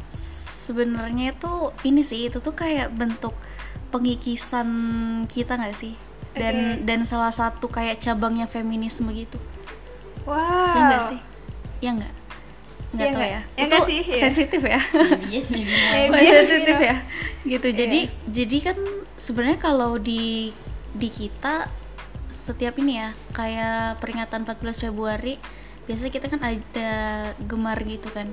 sebenarnya 0.06 1.32
itu 1.32 1.52
ini 1.82 2.02
sih 2.02 2.28
itu 2.28 2.38
tuh 2.38 2.52
kayak 2.52 2.92
bentuk 2.92 3.34
pengikisan 3.88 4.68
kita 5.26 5.56
nggak 5.56 5.74
sih 5.74 5.98
dan 6.32 6.54
Oke. 6.76 6.84
dan 6.84 7.00
salah 7.02 7.32
satu 7.32 7.66
kayak 7.66 7.98
cabangnya 7.98 8.46
feminisme 8.46 9.10
gitu 9.10 9.40
wow 10.22 10.36
ya 10.70 10.80
nggak 10.84 11.02
sih 11.08 11.20
ya 11.80 11.90
nggak 11.94 12.12
nggak 12.88 13.00
Iya 13.00 13.10
tahu 13.10 13.20
nggak? 13.20 13.28
ya 13.28 13.40
Ya 13.40 13.42
itu 13.58 13.66
nggak 13.68 13.82
sih, 13.84 14.00
iya. 14.00 14.20
sensitif 14.22 14.60
ya. 14.62 14.80
Oh, 14.94 15.18
Yes, 15.28 15.44
sensitif 16.40 16.76
know. 16.76 16.86
ya 16.86 16.96
gitu 17.44 17.66
Iya. 17.66 17.76
jadi 17.76 18.00
jadi 18.28 18.56
kan 18.62 18.76
sebenarnya 19.16 19.58
kalau 19.58 19.98
di 19.98 20.52
di 20.98 21.08
kita 21.08 21.70
setiap 22.28 22.74
ini 22.82 22.98
ya 23.00 23.10
kayak 23.32 24.02
peringatan 24.02 24.44
14 24.44 24.90
Februari 24.90 25.38
biasanya 25.88 26.12
kita 26.12 26.26
kan 26.28 26.40
ada 26.44 26.90
gemar 27.40 27.80
gitu 27.80 28.12
kan 28.12 28.28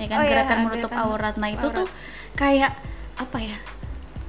ya 0.00 0.06
kan 0.08 0.18
Oh 0.18 0.24
iya, 0.24 0.30
gerakan 0.32 0.58
menutup 0.64 0.90
gerakan 0.90 1.04
aurat 1.12 1.34
nah 1.36 1.50
itu 1.52 1.66
aurat. 1.68 1.78
tuh 1.84 1.88
kayak 2.32 2.72
apa 3.20 3.38
ya 3.44 3.58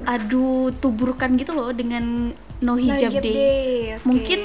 adu 0.03 0.75
tuburkan 0.83 1.39
gitu 1.39 1.55
loh 1.55 1.71
dengan 1.71 2.35
no 2.59 2.75
hijab, 2.75 3.15
hijab 3.15 3.23
day, 3.23 3.31
day, 3.31 3.79
oke. 3.95 4.03
mungkin 4.03 4.39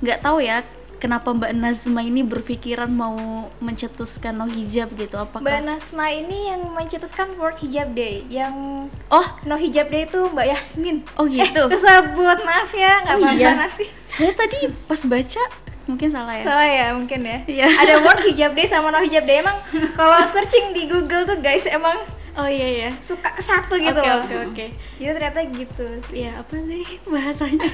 nggak 0.00 0.18
tahu 0.24 0.38
ya 0.40 0.64
kenapa 1.04 1.36
Mbak 1.36 1.52
Nazma 1.52 2.00
ini 2.00 2.24
berpikiran 2.24 2.88
mau 2.88 3.12
mencetuskan 3.60 4.40
no 4.40 4.48
hijab 4.48 4.88
gitu? 4.96 5.20
Apakah 5.20 5.44
Mbak 5.44 5.60
Nasma 5.68 6.08
ini 6.08 6.48
yang 6.48 6.72
mencetuskan 6.72 7.36
World 7.36 7.60
Hijab 7.60 7.92
Day 7.92 8.24
yang 8.32 8.88
oh. 9.12 9.26
No 9.44 9.60
Hijab 9.60 9.92
Day 9.92 10.08
itu 10.08 10.24
Mbak 10.32 10.46
Yasmin. 10.48 11.04
Oh 11.20 11.28
gitu? 11.28 11.68
Eh, 11.68 11.76
kesebut 11.76 12.38
maaf 12.48 12.72
ya 12.72 13.04
nggak 13.04 13.14
Oh, 13.14 13.20
apa-apa 13.20 13.36
iya. 13.36 13.52
nanti. 13.52 13.84
Saya 14.08 14.32
tadi 14.32 14.72
pas 14.88 15.04
baca 15.04 15.44
mungkin 15.84 16.08
salah 16.08 16.40
ya? 16.40 16.44
Salah 16.48 16.68
ya 16.72 16.86
mungkin 16.96 17.20
ya. 17.20 17.38
Iya. 17.44 17.66
Ada 17.68 17.94
World 18.00 18.24
Hijab 18.24 18.56
Day 18.56 18.64
sama 18.64 18.88
No 18.88 19.04
Hijab 19.04 19.28
Day. 19.28 19.44
Emang 19.44 19.60
kalau 20.00 20.16
searching 20.24 20.72
di 20.72 20.88
Google 20.88 21.28
tuh 21.28 21.36
guys 21.44 21.68
emang 21.68 22.00
oh 22.34 22.48
iya 22.50 22.68
ya 22.86 22.90
suka 22.98 23.30
ke 23.30 23.42
satu 23.42 23.78
gitu 23.78 23.94
oke 23.94 24.06
loh. 24.06 24.18
oke 24.26 24.34
oke. 24.50 24.66
Jadi 24.98 25.10
ternyata 25.14 25.40
gitu. 25.54 25.86
ya 26.10 26.42
apa 26.42 26.54
sih 26.66 26.84
bahasanya? 27.06 27.70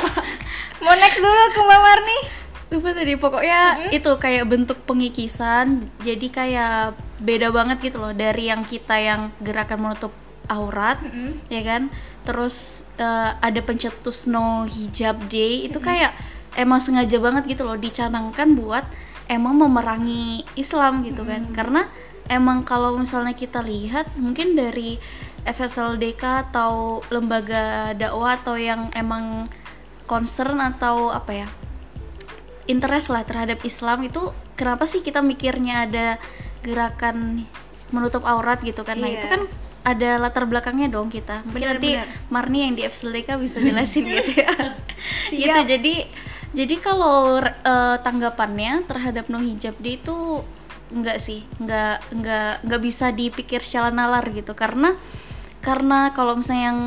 Mau 0.84 0.94
next 0.96 1.20
dulu 1.20 1.42
ke 1.52 1.60
Mbak 1.60 1.80
Marni. 1.84 2.18
lupa 2.70 2.94
tadi. 2.94 3.14
Pokoknya 3.18 3.60
itu 3.90 4.10
kayak 4.16 4.44
bentuk 4.46 4.78
pengikisan. 4.86 5.84
Jadi 6.06 6.26
kayak 6.30 6.96
beda 7.20 7.50
banget 7.50 7.82
gitu 7.90 7.98
loh 8.00 8.14
dari 8.14 8.48
yang 8.48 8.62
kita 8.64 8.96
yang 8.96 9.34
gerakan 9.42 9.90
menutup 9.90 10.14
aurat 10.48 11.02
Mm-mm. 11.02 11.36
ya 11.50 11.60
kan? 11.66 11.90
Terus 12.24 12.86
eh, 12.96 13.30
ada 13.36 13.60
pencetus 13.60 14.30
no 14.30 14.64
hijab 14.64 15.28
day. 15.28 15.66
Itu 15.66 15.82
kayak 15.82 16.14
emang 16.54 16.80
sengaja 16.80 17.18
banget 17.18 17.58
gitu 17.58 17.66
loh 17.66 17.76
dicanangkan 17.76 18.54
buat 18.54 18.86
emang 19.30 19.58
memerangi 19.58 20.46
Islam 20.54 21.02
gitu 21.02 21.26
kan. 21.26 21.50
Karena 21.50 21.90
emang 22.30 22.62
kalau 22.62 22.94
misalnya 22.94 23.34
kita 23.34 23.58
lihat 23.60 24.14
mungkin 24.14 24.54
dari 24.54 25.02
FSLDK 25.42 26.48
atau 26.48 27.02
lembaga 27.10 27.90
dakwah 27.98 28.38
atau 28.38 28.54
yang 28.54 28.86
emang 28.94 29.50
concern 30.06 30.62
atau 30.62 31.10
apa 31.10 31.44
ya 31.44 31.48
interest 32.70 33.10
lah 33.10 33.26
terhadap 33.26 33.58
Islam 33.66 34.06
itu 34.06 34.30
kenapa 34.54 34.86
sih 34.86 35.02
kita 35.02 35.18
mikirnya 35.24 35.90
ada 35.90 36.06
gerakan 36.62 37.42
menutup 37.90 38.22
aurat 38.22 38.62
gitu 38.62 38.86
kan 38.86 39.00
nah 39.00 39.10
Iya. 39.10 39.18
itu 39.18 39.26
kan 39.26 39.42
ada 39.80 40.20
latar 40.20 40.44
belakangnya 40.44 40.92
dong 40.92 41.08
kita 41.08 41.40
mungkin 41.48 41.66
Benar, 41.66 41.76
nanti 41.80 41.90
benar. 41.96 42.06
Marni 42.28 42.58
yang 42.68 42.74
di 42.76 42.82
FSLDK 42.84 43.28
bisa 43.40 43.58
jelasin 43.66 44.04
gitu 44.06 44.32
ya 44.44 44.54
gitu 45.32 45.60
jadi 45.66 45.94
jadi 46.50 46.74
kalau 46.82 47.40
eh, 47.42 47.96
tanggapannya 48.04 48.84
terhadap 48.86 49.26
no 49.32 49.40
hijab 49.40 49.74
day 49.80 49.96
itu 49.96 50.44
enggak 50.90 51.18
sih 51.22 51.46
enggak 51.62 52.02
enggak 52.10 52.62
enggak 52.66 52.80
bisa 52.82 53.06
dipikir 53.14 53.62
secara 53.62 53.94
nalar 53.94 54.26
gitu. 54.30 54.52
Karena 54.52 54.94
karena 55.60 56.10
kalau 56.16 56.38
misalnya 56.40 56.72
yang 56.72 56.80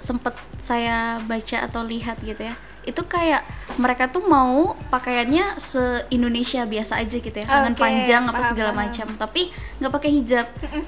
sempet 0.00 0.34
saya 0.60 1.20
baca 1.24 1.68
atau 1.68 1.84
lihat 1.84 2.20
gitu 2.24 2.40
ya 2.40 2.56
itu 2.80 3.02
kayak 3.04 3.44
mereka 3.76 4.08
tuh 4.08 4.24
mau 4.24 4.72
pakaiannya 4.88 5.60
se 5.60 6.08
Indonesia 6.08 6.64
biasa 6.64 6.96
aja 6.96 7.16
gitu 7.20 7.36
ya 7.36 7.44
lengan 7.44 7.76
panjang 7.76 8.24
apa 8.24 8.40
paham, 8.40 8.50
segala 8.56 8.72
macam. 8.72 9.06
Tapi 9.20 9.52
nggak 9.78 9.92
pakai 9.92 10.10
hijab. 10.16 10.46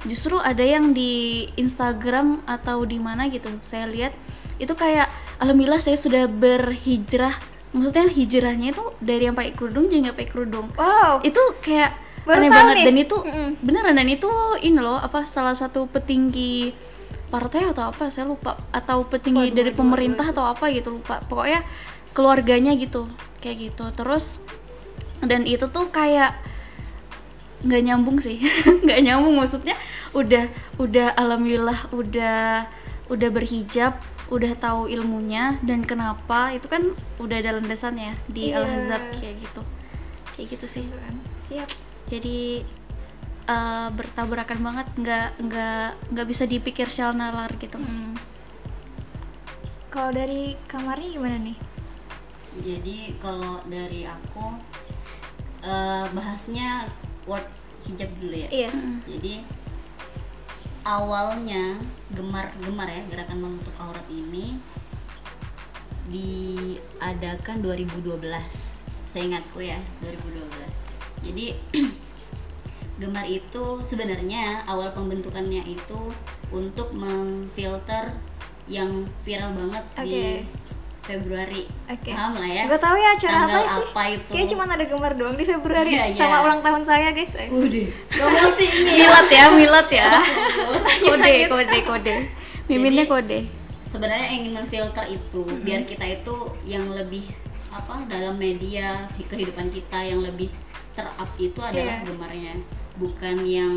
Justru 0.09 0.41
ada 0.41 0.65
yang 0.65 0.97
di 0.97 1.47
Instagram 1.61 2.41
atau 2.49 2.89
di 2.89 2.97
mana 2.97 3.29
gitu 3.29 3.53
saya 3.61 3.85
lihat 3.93 4.17
itu 4.57 4.73
kayak 4.73 5.13
alhamdulillah 5.37 5.85
saya 5.85 6.01
sudah 6.01 6.25
berhijrah. 6.33 7.37
Maksudnya 7.77 8.09
hijrahnya 8.09 8.69
itu 8.73 8.85
dari 9.01 9.29
yang 9.29 9.37
pakai 9.37 9.53
kerudung 9.53 9.89
jadi 9.93 10.09
nggak 10.09 10.17
pakai 10.17 10.31
kerudung. 10.33 10.67
Wow. 10.77 11.21
itu 11.21 11.41
kayak 11.61 11.93
Baru 12.23 12.39
aneh 12.39 12.51
banget 12.51 12.75
nih. 12.79 12.85
dan 12.87 12.97
itu 12.99 13.17
Mm-mm. 13.19 13.49
beneran 13.61 13.95
dan 13.99 14.09
itu 14.09 14.31
ini 14.61 14.79
loh 14.79 14.97
apa 14.97 15.27
salah 15.27 15.53
satu 15.53 15.91
petinggi 15.91 16.71
partai 17.29 17.65
atau 17.67 17.89
apa 17.89 18.13
saya 18.13 18.29
lupa 18.29 18.55
atau 18.71 19.09
petinggi 19.09 19.51
Waduh, 19.51 19.57
dari 19.57 19.71
waduh, 19.73 19.81
pemerintah 19.81 20.27
waduh. 20.29 20.35
atau 20.37 20.45
apa 20.53 20.65
gitu 20.71 20.89
lupa 20.93 21.19
pokoknya 21.25 21.65
keluarganya 22.13 22.77
gitu 22.77 23.09
kayak 23.41 23.73
gitu 23.73 23.89
terus 23.97 24.39
dan 25.25 25.49
itu 25.49 25.65
tuh 25.67 25.89
kayak 25.89 26.37
nggak 27.63 27.83
nyambung 27.83 28.19
sih 28.19 28.43
nggak 28.85 29.01
nyambung 29.01 29.39
maksudnya 29.39 29.75
udah 30.13 30.51
udah 30.77 31.15
alhamdulillah 31.15 31.89
udah 31.91 32.67
udah 33.09 33.29
berhijab 33.33 33.97
udah 34.29 34.53
tahu 34.57 34.89
ilmunya 34.89 35.61
dan 35.63 35.85
kenapa 35.85 36.53
itu 36.53 36.67
kan 36.67 36.93
udah 37.17 37.37
ada 37.39 37.57
landasannya 37.61 38.17
di 38.27 38.51
Iya. 38.51 38.61
al 38.61 38.65
hazab 38.67 39.03
kayak 39.15 39.37
gitu 39.41 39.63
kayak 40.37 40.47
gitu 40.53 40.67
sih 40.69 40.85
Siap. 41.39 41.92
Jadi 42.07 42.63
eh, 43.47 43.89
bertabrakan 43.93 44.59
banget 44.63 44.87
nggak 44.97 45.29
nggak 45.43 45.89
nggak 46.11 46.27
bisa 46.27 46.45
dipikir 46.47 46.87
secara 46.87 47.13
nalar 47.13 47.51
gitu 47.59 47.79
Mm. 47.79 48.15
Kalau 49.93 50.09
dari 50.09 50.57
kamarnya 50.65 51.09
gimana 51.13 51.37
nih? 51.37 51.59
jadi 52.53 53.17
kalau 53.17 53.65
dari 53.65 54.05
aku 54.05 54.61
eh, 55.65 56.05
bahasnya 56.13 56.85
word 57.25 57.49
hijab 57.89 58.13
dulu 58.21 58.37
ya 58.37 58.49
Yes. 58.53 58.77
jadi 59.09 59.41
awalnya 60.85 61.81
gemar-gemar 62.13 62.93
ya 62.93 63.01
gerakan 63.09 63.41
menutup 63.41 63.73
aurat 63.81 64.05
ini 64.13 64.61
diadakan 66.13 67.65
2012 67.65 68.21
saya 69.09 69.23
ingatku 69.25 69.65
ya 69.65 69.81
2012 70.05 70.92
jadi 71.23 71.55
gemar 72.99 73.25
itu 73.25 73.65
sebenarnya 73.81 74.63
awal 74.65 74.91
pembentukannya 74.91 75.65
itu 75.65 75.99
untuk 76.51 76.93
memfilter 76.93 78.15
yang 78.67 78.91
viral 79.21 79.51
banget 79.53 79.85
di 79.99 80.03
Oke. 80.05 80.27
Februari 81.03 81.67
Oke. 81.89 82.15
paham 82.15 82.39
lah 82.39 82.47
ya 82.47 82.63
Gak 82.69 82.79
tahu 82.81 82.95
ya 82.95 83.09
acara 83.13 83.39
apa 83.41 83.59
sih? 83.59 83.85
apa 83.85 84.03
itu? 84.09 84.31
Kayaknya 84.31 84.51
cuma 84.53 84.63
ada 84.69 84.85
gemar 84.85 85.13
doang 85.13 85.35
di 85.35 85.43
Februari 85.43 85.91
Iya, 85.91 86.05
iya. 86.07 86.15
sama 86.15 86.37
ulang 86.41 86.63
tahun 86.63 86.83
saya 86.85 87.11
guys. 87.11 87.35
Udah, 87.35 87.87
promosi 88.09 88.65
ini 88.71 88.91
ya. 88.93 88.95
milat 89.01 89.29
ya 89.29 89.45
milat 89.53 89.89
ya 89.91 90.09
kode 91.03 91.33
kode 91.49 91.79
kode 91.83 92.15
miminnya 92.65 93.05
kode 93.05 93.39
sebenarnya 93.83 94.29
ingin 94.33 94.55
memfilter 94.55 95.05
itu 95.07 95.43
biar 95.61 95.83
kita 95.83 96.07
itu 96.07 96.35
yang 96.63 96.87
lebih 96.89 97.27
apa 97.69 98.07
dalam 98.07 98.39
media 98.39 99.11
hi- 99.13 99.27
kehidupan 99.27 99.69
kita 99.69 99.99
yang 99.99 100.23
lebih 100.23 100.55
terup 100.93 101.31
itu 101.37 101.59
adalah 101.59 101.99
Iya. 101.99 102.07
gemarnya 102.07 102.55
bukan 102.95 103.37
yang 103.43 103.75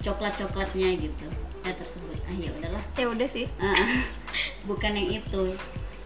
coklat 0.00 0.34
coklatnya 0.34 0.96
gitu 0.96 1.26
ya 1.62 1.72
tersebut. 1.72 2.14
Ah 2.24 2.32
ya 2.32 2.50
udahlah. 2.52 2.82
Ya 2.94 3.06
udah 3.06 3.26
sih. 3.26 3.46
Ah, 3.58 3.74
bukan 4.70 4.92
yang 4.92 5.10
itu. 5.14 5.44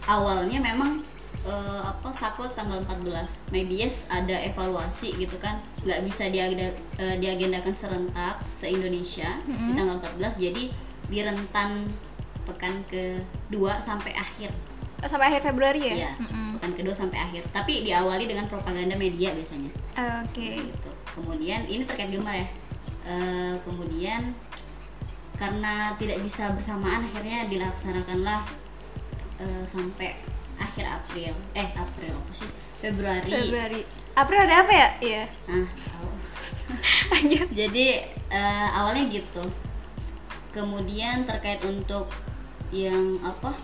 Awalnya 0.02 0.56
memang 0.58 1.04
eh, 1.40 1.80
apa 1.82 2.08
saklek 2.10 2.52
tanggal 2.52 2.80
14 2.82 3.04
maybe 3.48 3.76
yes 3.76 4.08
ada 4.08 4.34
evaluasi 4.40 5.12
gitu 5.14 5.36
kan. 5.36 5.60
Nggak 5.82 6.00
bisa 6.02 6.26
diagenda, 6.26 6.72
eh, 6.96 7.16
diagendakan 7.16 7.72
serentak 7.72 8.40
se 8.50 8.66
Indonesia 8.66 9.36
di 9.44 9.72
tanggal 9.72 10.00
14 10.00 10.36
jadi 10.36 10.72
di 11.06 11.18
rentan 11.20 11.84
pekan 12.42 12.80
kedua 12.88 13.76
sampai 13.78 14.12
akhir. 14.12 14.48
Oh, 15.00 15.08
Sampai 15.08 15.28
akhir 15.28 15.44
Februari 15.46 15.80
ya? 15.82 15.94
ya 15.98 16.12
Mm-mm. 16.16 16.56
pekan 16.56 16.72
kedua 16.74 16.92
sampai 16.92 17.16
akhir. 17.18 17.48
Tapi 17.50 17.84
diawali 17.84 18.24
dengan 18.24 18.44
propaganda 18.46 18.96
media 18.96 19.32
biasanya 19.32 19.68
Oke. 19.96 20.70
gitu. 20.70 20.90
Kemudian 21.18 21.66
ini 21.66 21.82
terkait 21.82 22.10
gemar 22.12 22.36
ya. 22.38 22.46
Eh, 23.00 23.54
kemudian 23.64 24.36
karena 25.40 25.96
tidak 25.96 26.20
bisa 26.20 26.52
bersamaan 26.52 27.00
akhirnya 27.00 27.48
dilaksanakanlah 27.48 28.44
eh, 29.40 29.64
sampai 29.64 30.20
akhir 30.60 30.84
April. 30.86 31.32
Eh 31.56 31.68
April 31.72 32.12
apa 32.12 32.32
sih? 32.32 32.48
Februari. 32.78 33.32
Februari. 33.32 33.80
April 34.14 34.40
ada 34.44 34.56
apa 34.66 34.72
ya? 34.72 34.88
Iya. 35.00 35.24
Nah, 35.48 35.66
Lanjut. 37.16 37.46
jadi 37.50 37.86
eh, 38.28 38.68
awalnya 38.76 39.08
gitu. 39.08 39.42
Kemudian 40.50 41.24
terkait 41.24 41.62
untuk 41.62 42.10
yang 42.70 43.18
apa? 43.22 43.54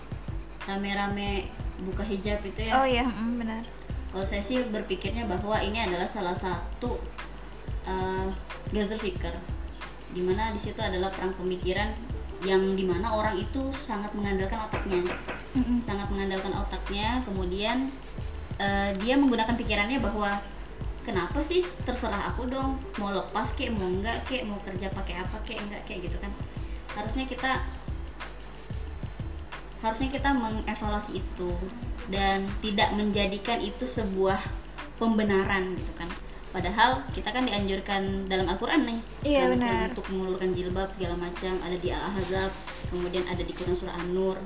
Rame-rame 0.66 1.46
buka 1.82 2.02
hijab 2.02 2.42
itu 2.42 2.66
ya. 2.66 2.82
Oh 2.82 2.86
iya, 2.86 3.04
mm, 3.06 3.34
benar. 3.38 3.62
Kalau 4.12 4.24
saya 4.24 4.40
sih 4.40 4.62
berpikirnya 4.72 5.28
bahwa 5.28 5.60
ini 5.60 5.76
adalah 5.82 6.08
salah 6.08 6.32
satu 6.32 6.96
uh, 7.84 8.28
Ghazal 8.72 8.98
Fikr, 8.98 9.34
di 10.16 10.22
mana 10.24 10.50
di 10.54 10.60
situ 10.60 10.80
adalah 10.80 11.12
perang 11.12 11.36
pemikiran 11.36 11.92
yang 12.44 12.76
di 12.76 12.84
mana 12.84 13.16
orang 13.16 13.36
itu 13.36 13.72
sangat 13.72 14.12
mengandalkan 14.12 14.60
otaknya, 14.60 15.00
sangat 15.84 16.08
mengandalkan 16.12 16.52
otaknya. 16.52 17.20
Kemudian 17.24 17.88
uh, 18.60 18.90
dia 19.00 19.16
menggunakan 19.16 19.56
pikirannya 19.56 20.00
bahwa 20.00 20.40
kenapa 21.04 21.40
sih? 21.40 21.64
Terserah 21.84 22.32
aku 22.32 22.48
dong 22.48 22.76
mau 23.00 23.12
lepas 23.12 23.52
kek 23.56 23.72
mau 23.72 23.88
enggak 23.88 24.20
kek 24.28 24.44
mau 24.44 24.60
kerja 24.64 24.92
pakai 24.92 25.22
apa 25.22 25.36
kek 25.44 25.60
enggak 25.60 25.82
kek 25.88 26.04
gitu 26.04 26.16
kan. 26.20 26.32
Harusnya 26.92 27.24
kita 27.28 27.64
harusnya 29.84 30.08
kita 30.08 30.32
mengevaluasi 30.32 31.20
itu 31.20 31.50
dan 32.08 32.48
tidak 32.64 32.94
menjadikan 32.96 33.60
itu 33.60 33.84
sebuah 33.84 34.40
pembenaran 34.96 35.76
gitu 35.76 35.92
kan. 35.96 36.08
Padahal 36.54 37.04
kita 37.12 37.28
kan 37.36 37.44
dianjurkan 37.44 38.32
dalam 38.32 38.48
Al-Quran 38.48 38.88
nih. 38.88 39.00
Iya, 39.28 39.52
Al-Quran 39.52 39.60
benar. 39.60 39.86
untuk 39.92 40.06
mengulurkan 40.08 40.50
jilbab 40.56 40.88
segala 40.88 41.14
macam 41.20 41.52
ada 41.60 41.76
di 41.76 41.92
Al-Ahzab 41.92 42.48
kemudian 42.88 43.28
ada 43.28 43.42
di 43.44 43.52
Quran 43.52 43.76
surah 43.76 43.96
An-Nur. 44.00 44.40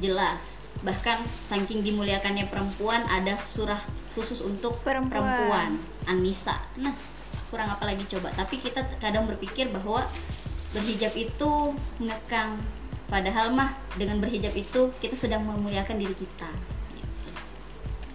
Jelas. 0.00 0.64
Bahkan 0.80 1.20
saking 1.46 1.84
dimuliakannya 1.84 2.48
perempuan 2.48 3.04
ada 3.06 3.36
surah 3.44 3.78
khusus 4.16 4.40
untuk 4.40 4.80
Perempuan. 4.80 5.20
perempuan 5.20 5.70
An-Nisa. 6.08 6.56
Nah 6.80 6.96
kurang 7.52 7.68
apa 7.68 7.84
lagi 7.84 8.08
coba? 8.08 8.32
Tapi 8.32 8.56
kita 8.56 8.88
kadang 8.96 9.28
berpikir 9.28 9.68
bahwa 9.68 10.08
berhijab 10.72 11.12
itu 11.12 11.76
mengekang 12.00 12.56
padahal 13.12 13.52
mah 13.52 13.76
dengan 14.00 14.16
berhijab 14.24 14.56
itu 14.56 14.88
kita 15.04 15.12
sedang 15.12 15.44
memuliakan 15.44 16.00
diri 16.00 16.16
kita 16.16 16.48
gitu. 16.96 17.28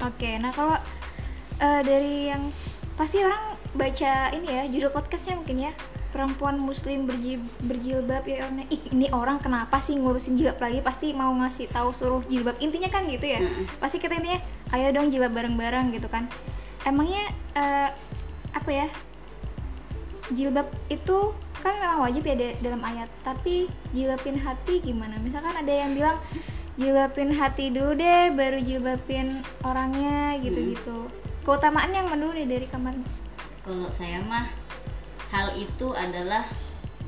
Oke, 0.01 0.41
nah 0.41 0.49
kalau 0.49 0.73
eh, 1.61 1.81
dari 1.85 2.33
yang 2.33 2.49
pasti 2.97 3.21
orang 3.21 3.53
baca 3.77 4.33
ini 4.33 4.47
ya 4.49 4.63
judul 4.65 4.89
podcastnya 4.89 5.37
mungkin 5.37 5.69
ya 5.69 5.71
perempuan 6.09 6.57
muslim 6.57 7.05
berjil- 7.05 7.45
berjilbab 7.61 8.25
ya 8.25 8.49
orang 8.49 8.65
ih 8.73 8.81
ini 8.89 9.05
orang 9.13 9.37
kenapa 9.37 9.77
sih 9.77 9.93
ngurusin 10.01 10.33
jilbab 10.33 10.57
lagi 10.57 10.81
pasti 10.81 11.13
mau 11.13 11.29
ngasih 11.29 11.69
tahu 11.69 11.93
suruh 11.93 12.25
jilbab 12.25 12.57
intinya 12.57 12.89
kan 12.89 13.05
gitu 13.05 13.37
ya 13.37 13.37
Mm-mm. 13.37 13.69
pasti 13.77 14.01
kita 14.01 14.17
intinya 14.17 14.41
ayo 14.73 14.89
dong 14.97 15.13
jilbab 15.13 15.29
bareng-bareng 15.29 15.93
gitu 15.93 16.09
kan 16.09 16.25
emangnya 16.89 17.21
eh, 17.53 17.89
apa 18.49 18.69
ya 18.73 18.87
jilbab 20.29 20.67
itu 20.87 21.17
kan 21.57 21.73
memang 21.73 21.99
wajib 22.01 22.21
ya 22.21 22.35
da- 22.35 22.57
dalam 22.61 22.81
ayat 22.81 23.09
tapi 23.21 23.65
jilbabin 23.89 24.37
hati 24.37 24.79
gimana? 24.79 25.15
Misalkan 25.17 25.53
ada 25.53 25.69
yang 25.69 25.91
bilang 25.91 26.17
jilbabin 26.75 27.31
hati 27.31 27.69
dulu 27.69 27.93
deh 27.93 28.31
baru 28.31 28.59
jilbabin 28.59 29.41
orangnya 29.61 30.37
gitu-gitu. 30.39 31.07
Keutamaan 31.41 31.89
yang 31.89 32.05
mana 32.05 32.21
dulu 32.21 32.33
nih 32.33 32.47
dari 32.49 32.67
kamarnya 32.67 33.07
kalau 33.61 33.91
saya 33.91 34.23
mah 34.23 34.47
hal 35.27 35.51
itu 35.53 35.91
adalah 35.91 36.47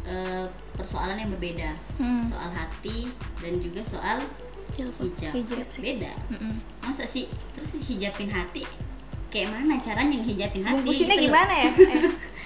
eh, 0.04 0.44
persoalan 0.74 1.16
yang 1.16 1.32
berbeda. 1.32 1.72
Hmm. 1.96 2.20
soal 2.20 2.48
hati 2.50 3.08
dan 3.40 3.60
juga 3.60 3.80
soal 3.80 4.20
hijab, 4.70 5.34
Hijab. 5.34 5.66
Beda. 5.82 6.14
Mm-mm. 6.30 6.54
masa 6.80 7.02
sih 7.04 7.26
terus 7.52 7.74
hijabin 7.80 8.30
hati 8.30 8.64
kayak 9.30 9.50
mana 9.54 9.78
caranya 9.78 10.16
ngehijabin 10.18 10.66
hati 10.66 10.76
bungkusinnya 10.82 11.16
gitu 11.16 11.22
loh. 11.22 11.26
gimana 11.30 11.54
ya? 11.54 11.70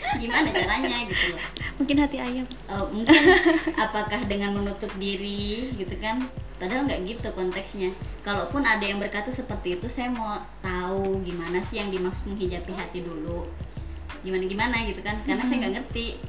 Eh, 0.04 0.20
gimana 0.20 0.52
caranya 0.52 0.98
gitu 1.08 1.26
loh. 1.32 1.42
Mungkin 1.80 1.96
hati 2.04 2.18
ayam. 2.20 2.44
Eh, 2.44 2.86
mungkin 2.92 3.16
apakah 3.88 4.22
dengan 4.28 4.52
menutup 4.52 4.92
diri 5.00 5.72
gitu 5.80 5.96
kan? 5.98 6.20
Padahal 6.60 6.86
nggak 6.86 7.08
gitu 7.08 7.28
konteksnya. 7.32 7.90
Kalaupun 8.22 8.68
ada 8.68 8.84
yang 8.84 9.00
berkata 9.00 9.32
seperti 9.32 9.80
itu 9.80 9.88
saya 9.88 10.12
mau 10.12 10.44
tahu 10.60 11.24
gimana 11.24 11.64
sih 11.64 11.80
yang 11.80 11.88
dimaksud 11.88 12.28
menghijabi 12.30 12.76
hati 12.76 13.00
dulu. 13.00 13.48
Gimana 14.28 14.44
gimana 14.44 14.76
gitu 14.84 15.00
kan? 15.00 15.24
Karena 15.24 15.48
saya 15.48 15.66
nggak 15.66 15.74
ngerti. 15.82 16.20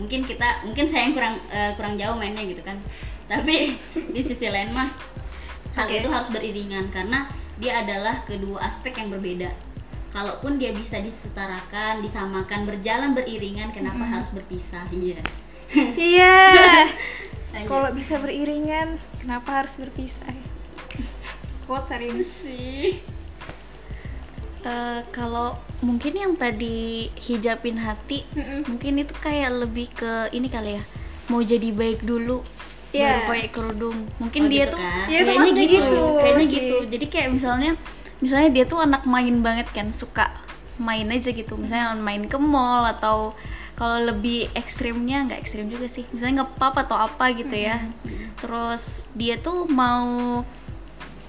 Mungkin 0.00 0.24
kita 0.24 0.64
mungkin 0.64 0.88
saya 0.88 1.06
yang 1.06 1.14
kurang 1.14 1.34
eh, 1.52 1.72
kurang 1.76 1.94
jauh 2.00 2.16
mainnya 2.16 2.42
gitu 2.48 2.64
kan. 2.64 2.80
Tapi 3.28 3.76
di 4.16 4.20
sisi 4.24 4.48
lain 4.48 4.72
mah 4.72 4.88
hal 5.76 5.86
Oke. 5.92 6.00
itu 6.00 6.08
harus 6.08 6.32
beriringan 6.32 6.88
karena 6.88 7.28
dia 7.60 7.84
adalah 7.84 8.24
kedua 8.26 8.64
aspek 8.64 8.96
yang 8.98 9.12
berbeda 9.12 9.73
kalaupun 10.14 10.56
dia 10.56 10.70
bisa 10.70 10.96
disetarakan 10.96 11.98
disamakan 11.98 12.64
berjalan 12.64 13.12
beriringan 13.12 13.74
kenapa 13.74 14.06
harus 14.06 14.30
berpisah 14.30 14.86
iya 14.88 15.18
Iya. 15.98 16.36
Lanjut. 17.50 17.66
Kalau 17.66 17.90
bisa 17.90 18.14
beriringan, 18.16 18.94
kenapa 19.16 19.58
harus 19.58 19.74
berpisah? 19.74 20.30
Quotes 21.64 21.90
hari 21.90 22.10
ini. 22.10 22.22
sih 22.22 23.02
Eh, 24.62 25.00
kalau 25.10 25.52
mungkin 25.80 26.14
yang 26.14 26.32
tadi 26.34 27.12
hijabin 27.20 27.76
hati 27.76 28.24
Mm-mm. 28.32 28.64
mungkin 28.64 28.96
itu 28.96 29.12
kayak 29.14 29.52
lebih 29.52 29.92
ke 29.92 30.32
ini 30.32 30.48
kali 30.48 30.80
ya 30.80 30.82
mau 31.26 31.42
jadi 31.42 31.68
baik 31.68 32.00
dulu 32.00 32.40
Iya. 32.88 33.04
baru 33.04 33.20
pakai 33.28 33.48
kerudung 33.50 33.98
mungkin 34.16 34.40
Oh, 34.40 34.48
dia 34.48 34.64
gitu 34.64 34.72
tuh 34.72 34.80
kan? 34.80 35.04
Iya, 35.04 35.20
kayaknya 35.20 35.52
gitu, 35.52 35.68
gitu, 35.68 36.02
kayaknya 36.16 36.40
sih. 36.40 36.54
gitu 36.54 36.76
jadi 36.88 37.06
kayak 37.06 37.28
misalnya 37.30 37.70
misalnya 38.24 38.48
dia 38.56 38.64
tuh 38.64 38.80
anak 38.80 39.04
main 39.04 39.44
banget 39.44 39.68
kan 39.68 39.92
suka 39.92 40.32
main 40.80 41.04
aja 41.12 41.28
gitu. 41.28 41.60
Misalnya 41.60 41.92
main 42.00 42.24
ke 42.24 42.40
mall 42.40 42.88
atau 42.88 43.36
kalau 43.76 44.00
lebih 44.00 44.48
ekstrimnya 44.56 45.28
nggak 45.28 45.44
ekstrim 45.44 45.68
juga 45.68 45.92
sih. 45.92 46.08
Misalnya 46.08 46.48
ngepap 46.48 46.74
atau 46.88 46.96
apa 46.96 47.36
gitu 47.36 47.52
ya. 47.52 47.84
Terus 48.40 49.04
dia 49.12 49.36
tuh 49.36 49.68
mau 49.68 50.40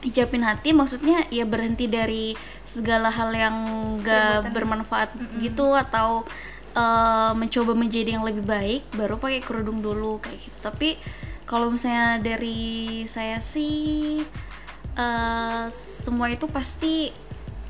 hijabin 0.06 0.46
hati 0.46 0.70
maksudnya 0.70 1.26
ya 1.34 1.50
berhenti 1.50 1.90
dari 1.90 2.38
segala 2.62 3.10
hal 3.10 3.34
yang 3.34 3.58
gak 4.06 4.46
Perbuatan. 4.46 4.54
bermanfaat 4.54 5.10
gitu 5.42 5.74
atau 5.74 6.24
eh, 6.78 7.32
mencoba 7.34 7.74
menjadi 7.74 8.16
yang 8.16 8.24
lebih 8.24 8.46
baik 8.46 8.86
baru 8.94 9.18
pakai 9.18 9.42
kerudung 9.44 9.82
dulu 9.82 10.22
kayak 10.24 10.40
gitu. 10.40 10.58
Tapi 10.62 10.96
kalau 11.50 11.74
misalnya 11.74 12.22
dari 12.22 13.04
saya 13.10 13.42
sih 13.42 14.22
eh, 14.96 15.66
semua 15.72 16.28
itu 16.28 16.48
pasti 16.48 17.12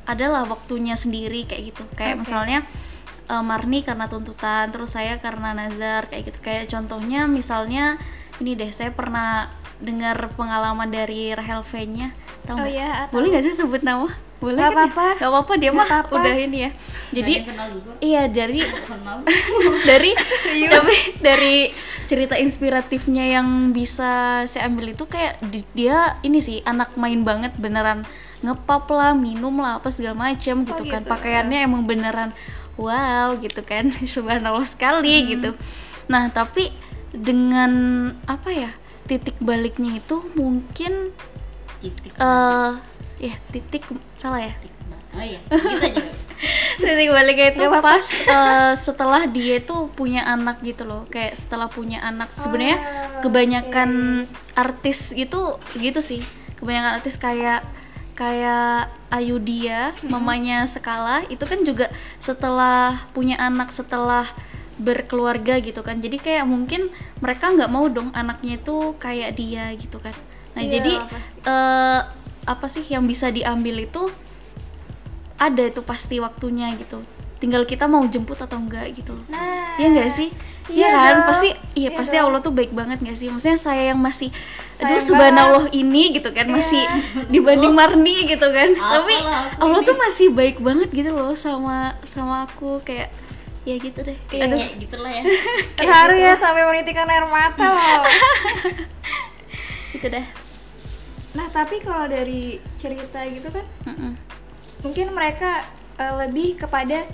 adalah 0.06 0.46
waktunya 0.46 0.94
sendiri 0.94 1.44
kayak 1.44 1.74
gitu 1.74 1.82
kayak 1.94 2.18
Oke. 2.18 2.22
misalnya 2.26 2.62
eh, 3.26 3.42
Marni 3.42 3.82
karena 3.82 4.06
tuntutan 4.06 4.70
terus 4.70 4.94
saya 4.94 5.18
karena 5.18 5.52
nazar 5.52 6.06
kayak 6.06 6.30
gitu 6.30 6.38
kayak 6.40 6.70
contohnya 6.70 7.26
misalnya 7.26 7.98
ini 8.38 8.54
deh 8.54 8.70
saya 8.70 8.92
pernah 8.92 9.50
dengar 9.76 10.32
pengalaman 10.36 10.88
dari 10.88 11.36
Rahel 11.36 11.60
V-nya 11.60 12.16
tahu 12.48 12.56
Oh 12.56 12.68
iya, 12.68 13.12
tahu. 13.12 13.20
boleh 13.20 13.28
nggak 13.34 13.44
sih 13.44 13.54
sebut 13.54 13.84
nama 13.84 14.08
boleh 14.36 14.58
Nggak 14.58 14.68
kan 14.68 14.76
ya? 14.76 14.84
apa-apa. 14.84 15.06
nggak 15.16 15.30
apa-apa 15.30 15.52
dia 15.54 15.70
Nggak 15.70 15.78
mah 15.78 15.88
apa-apa. 15.88 16.14
udah 16.14 16.34
ini 16.36 16.58
ya. 16.58 16.70
Jadi 17.08 17.34
iya 18.00 18.22
dari 18.28 18.60
dari 19.88 20.10
tapi 20.66 20.94
dari 21.18 21.56
cerita 22.04 22.34
inspiratifnya 22.36 23.24
yang 23.32 23.48
bisa 23.70 24.10
saya 24.44 24.68
ambil 24.68 24.92
itu 24.92 25.04
kayak 25.06 25.40
di- 25.42 25.66
dia 25.72 26.20
ini 26.20 26.38
sih 26.38 26.62
anak 26.62 26.94
main 26.94 27.22
banget 27.22 27.56
beneran 27.56 28.06
ngepap 28.38 28.86
lah 28.88 29.12
minum 29.12 29.56
lah 29.56 29.80
apa 29.80 29.88
segala 29.88 30.30
macam 30.30 30.62
gitu 30.62 30.82
kan. 30.84 31.02
gitu. 31.02 31.08
pakaiannya 31.08 31.58
emang 31.62 31.82
beneran 31.82 32.30
wow 32.76 33.32
gitu 33.36 33.62
kan. 33.62 33.88
Subhanallah 34.04 34.64
sekali 34.64 35.32
gitu. 35.32 35.56
Nah 36.06 36.28
tapi 36.28 36.70
dengan 37.08 37.72
apa 38.26 38.50
ya 38.50 38.70
titik 39.06 39.38
baliknya 39.38 39.96
itu 39.96 40.20
mungkin 40.34 41.14
titik 41.80 42.12
eh 42.12 42.72
ya 43.18 43.34
titik 43.50 43.84
salah 44.14 44.40
ya? 44.42 44.52
Titik 44.58 44.74
oh 45.12 45.24
iya 45.24 45.40
gitu 45.64 45.80
aja. 45.80 46.04
Titik 46.76 47.08
baliknya 47.08 47.48
itu 47.56 47.64
apa-apa. 47.64 47.80
pas 47.80 48.04
eh, 48.12 48.72
setelah 48.76 49.24
dia 49.26 49.56
tuh 49.64 49.88
punya 49.90 50.22
anak 50.24 50.60
gitu 50.60 50.84
loh. 50.84 51.08
Kayak 51.08 51.34
setelah 51.40 51.68
punya 51.72 52.04
anak. 52.04 52.28
Sebenarnya 52.32 52.78
Oh, 52.78 53.20
kebanyakan 53.24 53.90
artis 54.54 55.16
itu 55.16 55.40
gitu 55.76 56.00
sih. 56.04 56.20
Kebanyakan 56.56 56.92
artis 57.00 57.16
kayak 57.16 57.64
kayak 58.12 58.92
Ayu 59.08 59.36
dia 59.38 59.92
mamanya 60.04 60.64
Skala 60.66 61.24
itu 61.28 61.44
kan 61.44 61.60
juga 61.62 61.92
setelah 62.18 63.06
punya 63.12 63.36
anak 63.38 63.72
setelah 63.72 64.24
berkeluarga 64.76 65.56
gitu 65.60 65.80
kan. 65.80 66.00
Jadi 66.00 66.20
kayak 66.20 66.44
mungkin 66.44 66.92
mereka 67.20 67.48
nggak 67.52 67.72
mau 67.72 67.88
dong 67.88 68.12
anaknya 68.12 68.60
itu 68.60 68.92
kayak 69.00 69.36
dia 69.36 69.72
gitu 69.76 69.96
kan. 70.00 70.12
Nah 70.52 70.62
Iya, 70.62 70.72
jadi 70.80 70.92
pasti. 71.08 71.38
eh, 71.44 72.00
apa 72.46 72.66
sih 72.66 72.86
yang 72.86 73.04
bisa 73.04 73.28
diambil 73.28 73.76
itu 73.80 74.06
ada 75.36 75.62
itu 75.62 75.82
pasti 75.82 76.16
waktunya 76.16 76.72
gitu 76.74 77.02
tinggal 77.36 77.62
kita 77.62 77.84
mau 77.84 78.00
jemput 78.02 78.38
atau 78.38 78.56
enggak 78.56 78.88
gitu 78.94 79.12
loh 79.12 79.26
Nah, 79.28 79.76
Iya 79.76 79.92
enggak 79.92 80.08
sih? 80.08 80.32
Iya 80.66 80.72
Iya 80.72 80.88
kan? 80.88 81.04
dong. 81.12 81.26
Pasti 81.28 81.48
iya 81.52 81.60
Iya 81.84 81.90
pasti 81.92 82.16
dong. 82.16 82.24
Allah 82.24 82.40
tuh 82.40 82.50
baik 82.50 82.72
banget 82.72 82.98
gak 82.98 83.12
sih? 83.14 83.28
Maksudnya 83.28 83.60
saya 83.60 83.82
yang 83.86 84.00
masih 84.00 84.32
aduh 84.76 84.96
subhanallah 84.98 85.68
ini 85.70 86.16
gitu 86.16 86.32
kan 86.32 86.48
Iya. 86.48 86.54
masih 86.54 86.82
dibanding 87.28 87.70
Marni 87.70 88.24
gitu 88.24 88.46
kan. 88.48 88.72
Tapi 88.72 89.14
Apalah 89.14 89.52
aku 89.52 89.60
Allah 89.60 89.78
ini. 89.78 89.84
tuh 89.84 89.96
masih 90.00 90.26
baik 90.32 90.56
banget 90.58 90.88
gitu 90.90 91.10
loh 91.12 91.36
sama 91.36 91.76
sama 92.08 92.48
aku 92.48 92.80
kayak 92.80 93.12
ya 93.62 93.76
gitu 93.76 94.00
deh. 94.00 94.16
Iya. 94.32 94.42
Aduh. 94.42 94.56
ya 94.56 94.68
gitulah 94.74 95.12
ya 95.12 95.22
terharu 95.78 96.16
ya 96.16 96.32
sampai 96.32 96.64
menitikan 96.64 97.04
air 97.04 97.28
mata 97.28 97.66
loh. 97.68 98.08
Gitu 99.92 100.06
deh. 100.08 100.24
Nah, 101.36 101.46
tapi 101.52 101.84
kalau 101.84 102.08
dari 102.08 102.58
cerita 102.80 103.20
gitu 103.28 103.52
kan, 103.52 103.66
Mm-mm. 103.84 104.12
mungkin 104.80 105.12
mereka 105.12 105.62
eh, 106.00 106.14
lebih 106.26 106.56
kepada 106.56 107.04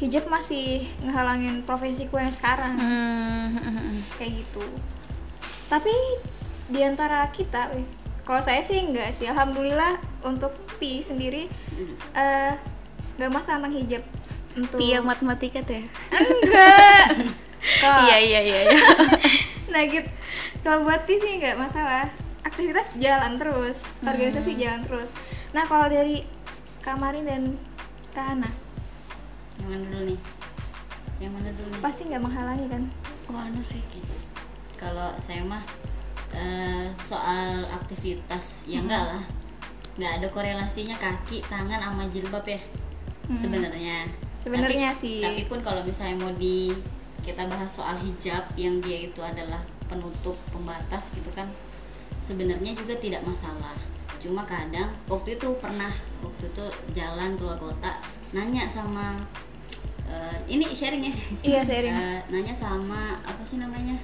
hijab 0.00 0.30
masih 0.32 0.88
ngehalangin 1.04 1.60
profesiku 1.66 2.16
yang 2.16 2.32
sekarang. 2.32 2.74
Hmm, 2.80 3.98
kayak 4.16 4.42
gitu 4.42 4.64
tapi 5.68 5.92
di 6.68 6.80
antara 6.80 7.28
kita 7.28 7.68
weh, 7.76 7.84
kalau 8.24 8.40
saya 8.40 8.64
sih 8.64 8.80
enggak 8.80 9.12
sih 9.12 9.28
alhamdulillah 9.28 10.00
untuk 10.24 10.52
pi 10.80 11.04
sendiri 11.04 11.48
eh 12.16 12.52
nggak 13.20 13.30
masalah 13.32 13.68
tentang 13.68 13.76
hijab 13.76 14.02
untuk 14.56 14.78
Pi 14.80 14.96
yang 14.96 15.04
matematika 15.04 15.60
tuh 15.62 15.80
ya. 15.80 15.84
enggak 16.16 17.04
Iya 17.78 18.16
iya 18.22 18.40
iya 18.40 18.60
iya. 18.70 18.80
nah 19.68 19.82
gitu 19.84 20.08
kalau 20.64 20.88
buat 20.88 21.04
pi 21.04 21.20
sih 21.20 21.36
nggak 21.36 21.60
masalah 21.60 22.08
aktivitas 22.48 22.96
jalan 22.96 23.36
terus 23.36 23.84
organisasi 24.00 24.56
jalan 24.56 24.80
terus. 24.84 25.12
Nah 25.52 25.64
kalau 25.68 25.86
dari 25.86 26.24
Kamarin 26.82 27.28
dan 27.28 27.42
Kahana 28.16 28.48
yang 29.58 29.68
mana 29.68 29.84
dulu 29.90 30.02
nih? 30.14 30.20
Yang 31.18 31.32
mana 31.34 31.50
dulu 31.54 31.68
nih? 31.74 31.82
Pasti 31.82 32.02
nggak 32.06 32.22
menghalangi 32.22 32.66
kan? 32.70 32.82
Wah, 33.28 33.44
anu 33.44 33.60
sih. 33.60 33.82
kalau 34.78 35.10
saya 35.18 35.42
mah 35.42 35.60
eh, 36.30 36.86
soal 37.02 37.66
aktivitas 37.74 38.62
ya 38.62 38.78
enggak 38.78 39.02
lah. 39.10 39.24
Nggak 39.98 40.12
ada 40.22 40.26
korelasinya 40.30 40.94
kaki 40.94 41.42
tangan 41.50 41.82
sama 41.82 42.06
jilbab 42.08 42.46
ya 42.46 42.62
sebenarnya. 43.36 44.06
Sebenarnya 44.38 44.94
Tapi- 44.94 45.02
sih. 45.02 45.18
tapi 45.18 45.42
pun 45.50 45.58
kalau 45.60 45.82
misalnya 45.82 46.14
mau 46.22 46.30
di 46.38 46.70
kita 47.26 47.44
bahas 47.50 47.68
soal 47.68 47.98
hijab 47.98 48.46
yang 48.54 48.78
dia 48.80 49.10
itu 49.10 49.18
adalah 49.20 49.60
penutup 49.90 50.38
pembatas 50.54 51.10
gitu 51.12 51.28
kan 51.34 51.50
sebenarnya 52.28 52.76
juga 52.76 52.92
tidak 53.00 53.24
masalah. 53.24 53.72
Cuma 54.20 54.44
kadang 54.44 54.92
waktu 55.08 55.40
itu 55.40 55.48
pernah 55.56 55.88
waktu 56.20 56.52
itu 56.52 56.64
jalan 56.92 57.40
keluar 57.40 57.56
kota 57.56 57.96
nanya 58.30 58.68
sama 58.68 59.16
eh, 60.04 60.36
ini 60.46 60.68
sharing 60.68 61.08
ya? 61.08 61.14
Iya 61.40 61.60
seiring 61.64 61.94
Eh, 61.94 62.20
nanya 62.28 62.52
sama 62.52 63.16
apa 63.24 63.40
sih 63.42 63.56
namanya 63.56 63.96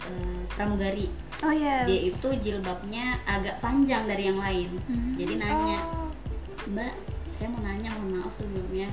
Eh, 0.00 0.42
pramugari. 0.50 1.06
Oh 1.44 1.52
iya. 1.52 1.84
Dia 1.86 2.10
itu 2.10 2.28
jilbabnya 2.40 3.20
agak 3.22 3.60
panjang 3.60 4.08
dari 4.08 4.26
yang 4.26 4.40
lain. 4.40 4.74
Hmm. 4.88 5.14
jadi 5.14 5.38
nanya 5.38 5.78
Oh. 5.86 6.08
mbak 6.66 6.92
saya 7.30 7.46
mau 7.48 7.62
nanya 7.62 7.94
mohon 7.94 8.18
maaf 8.18 8.32
sebelumnya. 8.32 8.88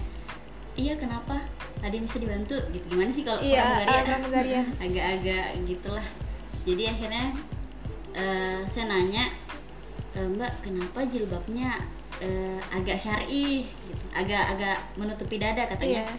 Iya 0.78 0.94
kenapa? 0.94 1.42
Ada 1.82 1.90
yang 1.92 2.06
bisa 2.06 2.22
dibantu? 2.22 2.54
Gitu. 2.70 2.86
Gimana 2.92 3.10
sih 3.10 3.24
kalau 3.26 3.42
iya 3.42 3.66
pramugari 3.66 3.88
eh, 3.90 3.98
ya? 3.98 4.04
pramugarian 4.06 4.66
agak-agak 4.86 5.46
gitulah. 5.66 6.08
Jadi 6.68 6.84
akhirnya 6.86 7.26
eh, 8.18 8.66
saya 8.68 8.86
nanya 8.88 9.30
"E, 10.12 10.20
mbak 10.26 10.50
kenapa 10.60 11.06
jilbabnya 11.06 11.70
eh, 12.18 12.58
agak 12.74 12.98
syari 12.98 13.62
gitu 13.64 14.06
agak-agak 14.12 14.98
menutupi 14.98 15.38
dada 15.38 15.70
katanya 15.70 16.02
Iya. 16.02 16.16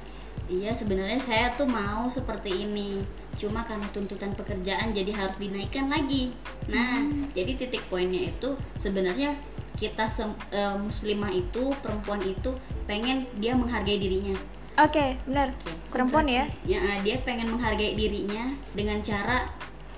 iya 0.49 0.71
sebenarnya 0.71 1.19
saya 1.19 1.53
tuh 1.53 1.67
mau 1.67 2.07
seperti 2.07 2.65
ini 2.65 3.03
cuma 3.35 3.63
karena 3.63 3.87
tuntutan 3.91 4.31
pekerjaan 4.33 4.91
jadi 4.91 5.11
harus 5.13 5.37
dinaikkan 5.37 5.91
lagi 5.91 6.35
nah 6.67 7.03
jadi 7.35 7.55
titik 7.57 7.83
poinnya 7.87 8.27
itu 8.27 8.55
sebenarnya 8.75 9.35
kita 9.75 10.07
sem- 10.07 10.39
eh, 10.51 10.75
muslimah 10.75 11.31
itu 11.31 11.71
perempuan 11.83 12.23
itu 12.23 12.51
pengen 12.87 13.27
dia 13.37 13.55
menghargai 13.55 13.99
dirinya 13.99 14.39
Oke, 14.79 15.19
benar. 15.27 15.51
Oke. 15.59 15.75
Perempuan 15.91 16.31
ya. 16.31 16.47
ya 16.63 16.79
dia 17.03 17.19
pengen 17.27 17.51
menghargai 17.51 17.99
dirinya 17.99 18.47
dengan 18.71 19.03
cara 19.03 19.51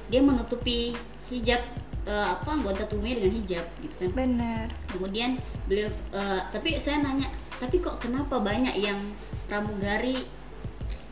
dia 0.09 0.25
menutupi 0.25 0.97
hijab 1.29 1.61
eh, 2.07 2.27
apa 2.33 2.49
anggota 2.49 2.87
tubuhnya 2.89 3.21
dengan 3.21 3.33
hijab 3.43 3.67
gitu 3.83 3.95
kan. 4.01 4.11
Benar. 4.15 4.67
kemudian 4.89 5.31
beliau 5.69 5.91
eh, 6.15 6.41
tapi 6.53 6.77
saya 6.81 7.03
nanya 7.05 7.29
tapi 7.61 7.77
kok 7.79 8.01
kenapa 8.01 8.41
banyak 8.41 8.73
yang 8.81 8.97
pramugari 9.45 10.25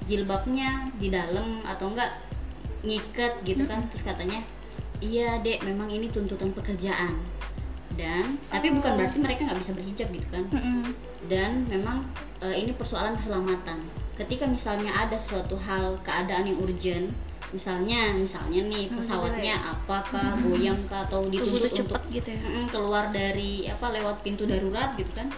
jilbabnya 0.09 0.89
di 0.97 1.13
dalam 1.13 1.61
atau 1.69 1.93
enggak 1.93 2.09
ngikat? 2.81 3.45
Gitu 3.45 3.69
kan. 3.69 3.85
Terus 3.93 4.03
katanya 4.03 4.41
iya 5.05 5.39
dek 5.45 5.63
memang 5.69 5.93
ini 5.93 6.09
tuntutan 6.09 6.51
pekerjaan. 6.57 7.21
Dan 7.93 8.41
tapi 8.49 8.73
bukan 8.73 8.97
berarti 8.97 9.21
mereka 9.21 9.45
nggak 9.45 9.61
bisa 9.61 9.73
berhijab 9.77 10.09
gitu 10.09 10.29
kan. 10.33 10.45
Mm-mm. 10.49 10.97
dan 11.29 11.67
memang 11.69 12.09
eh, 12.41 12.57
ini 12.57 12.73
persoalan 12.73 13.21
keselamatan. 13.21 13.85
Ketika 14.17 14.49
misalnya 14.49 14.91
ada 14.97 15.21
suatu 15.21 15.55
hal 15.69 16.01
keadaan 16.03 16.49
yang 16.49 16.59
urgent 16.65 17.13
misalnya 17.49 18.13
misalnya 18.13 18.61
nih 18.69 18.93
pesawatnya 18.93 19.55
apakah 19.57 20.37
goyang 20.45 20.77
kah 20.85 21.09
atau 21.09 21.25
dituntut 21.27 21.73
untuk 21.73 21.77
cepet 21.81 22.03
gitu 22.13 22.29
ya? 22.37 22.41
Mm, 22.45 22.67
keluar 22.69 23.05
dari 23.09 23.65
apa 23.67 23.89
lewat 23.89 24.21
pintu 24.21 24.45
darurat 24.45 24.93
gitu 25.01 25.09
kan. 25.17 25.33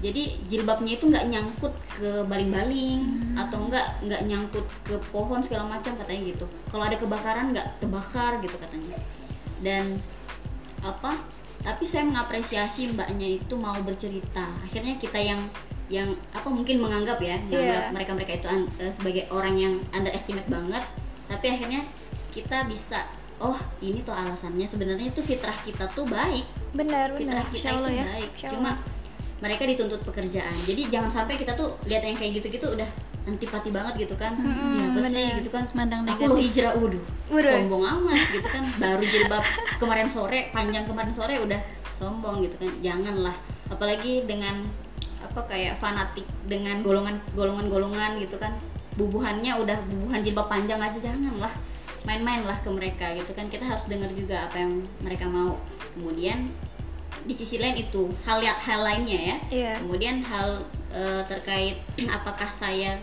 Jadi 0.00 0.36
jilbabnya 0.44 1.00
itu 1.00 1.08
nggak 1.08 1.26
nyangkut 1.32 1.72
ke 1.96 2.28
baling-baling 2.28 3.00
atau 3.36 3.56
nggak 3.68 4.04
nggak 4.04 4.22
nyangkut 4.28 4.66
ke 4.84 4.96
pohon 5.08 5.40
segala 5.40 5.64
macam 5.64 5.96
katanya 5.96 6.32
gitu. 6.32 6.44
Kalau 6.68 6.84
ada 6.84 6.96
kebakaran 6.96 7.52
nggak 7.56 7.80
terbakar 7.80 8.40
gitu 8.44 8.56
katanya. 8.60 8.96
Dan 9.64 9.96
apa 10.84 11.16
tapi 11.64 11.88
saya 11.88 12.04
mengapresiasi 12.04 12.92
mbaknya 12.92 13.40
itu 13.40 13.56
mau 13.56 13.76
bercerita. 13.80 14.44
Akhirnya 14.60 15.00
kita 15.00 15.16
yang 15.16 15.40
yang 15.88 16.08
apa 16.32 16.48
mungkin 16.48 16.80
menganggap 16.80 17.20
ya 17.20 17.36
menganggap 17.40 17.84
Iya. 17.88 17.92
mereka 17.92 18.12
mereka 18.16 18.32
itu 18.40 18.48
an- 18.48 18.72
eh, 18.80 18.92
sebagai 18.92 19.24
orang 19.28 19.56
yang 19.56 19.74
underestimate 19.92 20.48
banget 20.48 20.84
tapi 21.34 21.46
akhirnya 21.50 21.82
kita 22.30 22.62
bisa 22.70 23.02
oh 23.42 23.58
ini 23.82 24.06
tuh 24.06 24.14
alasannya. 24.14 24.66
Sebenarnya 24.70 25.10
itu 25.10 25.20
fitrah 25.26 25.56
kita 25.66 25.90
tuh 25.90 26.06
baik. 26.06 26.46
Benar 26.74 27.14
fitrah 27.18 27.42
benar 27.42 27.50
kita 27.50 27.68
Insya 27.68 27.70
itu 27.74 27.90
ya. 27.90 28.04
baik. 28.06 28.30
Insya 28.38 28.48
cuma 28.54 28.70
mereka 29.42 29.62
dituntut 29.66 30.00
pekerjaan. 30.06 30.54
Jadi 30.64 30.82
jangan 30.88 31.10
sampai 31.10 31.34
kita 31.34 31.52
tuh 31.58 31.74
lihat 31.90 32.06
yang 32.06 32.14
kayak 32.14 32.38
gitu-gitu 32.38 32.70
udah 32.70 32.86
antipati 33.24 33.68
banget 33.74 34.06
gitu 34.06 34.14
kan. 34.14 34.36
Mm-mm, 34.38 34.78
ya 34.78 34.84
apa 34.94 35.00
sih 35.04 35.10
bener. 35.26 35.38
gitu 35.42 35.50
kan. 35.50 35.64
Mandang 35.74 36.00
aku 36.06 36.22
lo 36.22 36.34
negatif. 36.38 36.42
hijrah 36.48 36.72
udah 36.78 37.02
Waduh. 37.32 37.50
sombong 37.50 37.82
amat 37.82 38.20
gitu 38.36 38.48
kan. 38.48 38.62
Baru 38.78 39.02
jilbab 39.02 39.44
kemarin 39.82 40.08
sore 40.08 40.40
panjang 40.54 40.84
kemarin 40.86 41.12
sore 41.12 41.34
udah 41.42 41.60
sombong 41.90 42.46
gitu 42.46 42.56
kan. 42.62 42.70
Janganlah. 42.80 43.36
Apalagi 43.68 44.22
dengan 44.24 44.64
apa 45.24 45.40
kayak 45.50 45.80
fanatik 45.80 46.28
dengan 46.46 46.84
golongan 46.84 47.16
golongan 47.34 47.66
golongan 47.72 48.20
gitu 48.20 48.36
kan 48.36 48.54
bubuhannya 48.94 49.52
udah 49.58 49.78
bubuhan 49.90 50.20
jilbab 50.22 50.46
panjang 50.46 50.80
aja 50.80 50.98
janganlah. 50.98 51.50
Main-main 52.04 52.44
lah 52.44 52.60
ke 52.60 52.68
mereka 52.68 53.16
gitu 53.16 53.32
kan. 53.32 53.48
Kita 53.48 53.64
harus 53.64 53.88
dengar 53.88 54.12
juga 54.12 54.46
apa 54.46 54.60
yang 54.60 54.84
mereka 55.00 55.24
mau. 55.24 55.56
Kemudian 55.96 56.52
di 57.24 57.32
sisi 57.32 57.56
lain 57.56 57.80
itu 57.80 58.12
hal 58.28 58.44
ya- 58.44 58.60
hal 58.60 58.84
lainnya 58.84 59.16
ya. 59.16 59.36
Iya. 59.48 59.72
kemudian 59.80 60.20
hal 60.20 60.66
eh, 60.92 61.22
terkait 61.24 61.80
apakah 62.16 62.50
saya 62.52 63.00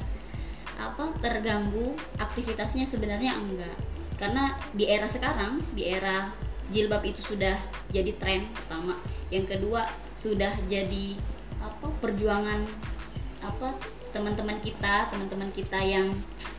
apa 0.77 1.09
terganggu 1.21 1.93
aktivitasnya 2.17 2.85
sebenarnya 2.85 3.33
enggak. 3.37 3.73
Karena 4.21 4.53
di 4.77 4.85
era 4.85 5.09
sekarang 5.09 5.57
di 5.73 5.89
era 5.89 6.29
jilbab 6.71 7.03
itu 7.03 7.35
sudah 7.35 7.57
jadi 7.91 8.15
tren 8.15 8.47
pertama 8.55 8.95
yang 9.27 9.43
kedua 9.43 9.83
sudah 10.15 10.55
jadi 10.71 11.19
apa 11.59 11.91
perjuangan 11.99 12.63
apa 13.43 13.75
teman-teman 14.11 14.59
kita 14.59 15.07
teman-teman 15.07 15.49
kita 15.55 15.79
yang 15.79 16.11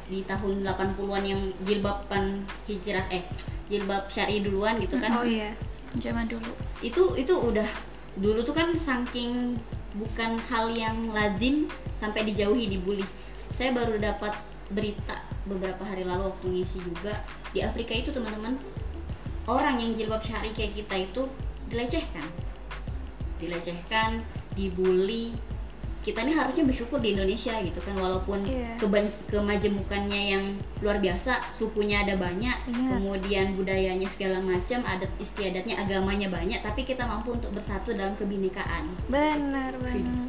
di 0.09 0.25
tahun 0.25 0.65
80-an 0.65 1.25
yang 1.25 1.41
jilbaban 1.65 2.45
hijrah 2.69 3.05
eh 3.13 3.25
jilbab 3.69 4.09
syari 4.13 4.45
duluan 4.45 4.77
gitu 4.81 5.01
kan. 5.01 5.13
Oh 5.17 5.25
iya 5.25 5.57
zaman 6.01 6.29
dulu. 6.29 6.53
Itu 6.81 7.17
itu 7.17 7.33
udah 7.33 7.69
dulu 8.17 8.45
tuh 8.45 8.53
kan 8.57 8.73
saking 8.77 9.57
bukan 9.97 10.41
hal 10.49 10.73
yang 10.73 11.13
lazim 11.13 11.69
sampai 11.97 12.25
dijauhi 12.29 12.69
dibully. 12.69 13.05
Saya 13.53 13.77
baru 13.77 14.01
dapat 14.01 14.33
berita 14.73 15.21
beberapa 15.45 15.85
hari 15.85 16.09
lalu 16.09 16.33
waktu 16.33 16.47
ngisi 16.49 16.79
juga 16.81 17.13
di 17.53 17.61
Afrika 17.61 17.93
itu 17.93 18.09
teman-teman 18.09 18.57
orang 19.45 19.77
yang 19.77 19.93
jilbab 19.93 20.25
syari 20.25 20.53
kayak 20.57 20.77
kita 20.77 20.97
itu 21.09 21.23
dilecehkan. 21.69 22.25
Dilecehkan 23.41 24.23
dibully 24.57 25.33
kita 26.03 26.19
ini 26.21 26.35
harusnya 26.35 26.63
bersyukur 26.63 26.99
di 26.99 27.15
Indonesia 27.15 27.55
gitu 27.57 27.79
kan 27.79 27.95
walaupun 27.95 28.43
Iya. 28.43 28.75
keban- 28.77 29.15
kemajemukannya 29.27 30.23
yang 30.29 30.45
luar 30.79 30.99
biasa 30.99 31.47
sukunya 31.49 32.03
ada 32.03 32.15
banyak 32.17 32.57
Iya. 32.67 32.89
kemudian 32.93 33.47
budayanya 33.55 34.07
segala 34.07 34.39
macam 34.39 34.83
adat 34.83 35.07
istiadatnya 35.17 35.79
agamanya 35.79 36.27
banyak 36.27 36.59
tapi 36.59 36.83
kita 36.83 37.03
mampu 37.03 37.33
untuk 37.33 37.51
bersatu 37.51 37.95
dalam 37.95 38.13
kebinekaan 38.13 38.91
benar 39.07 39.71
benar 39.83 40.27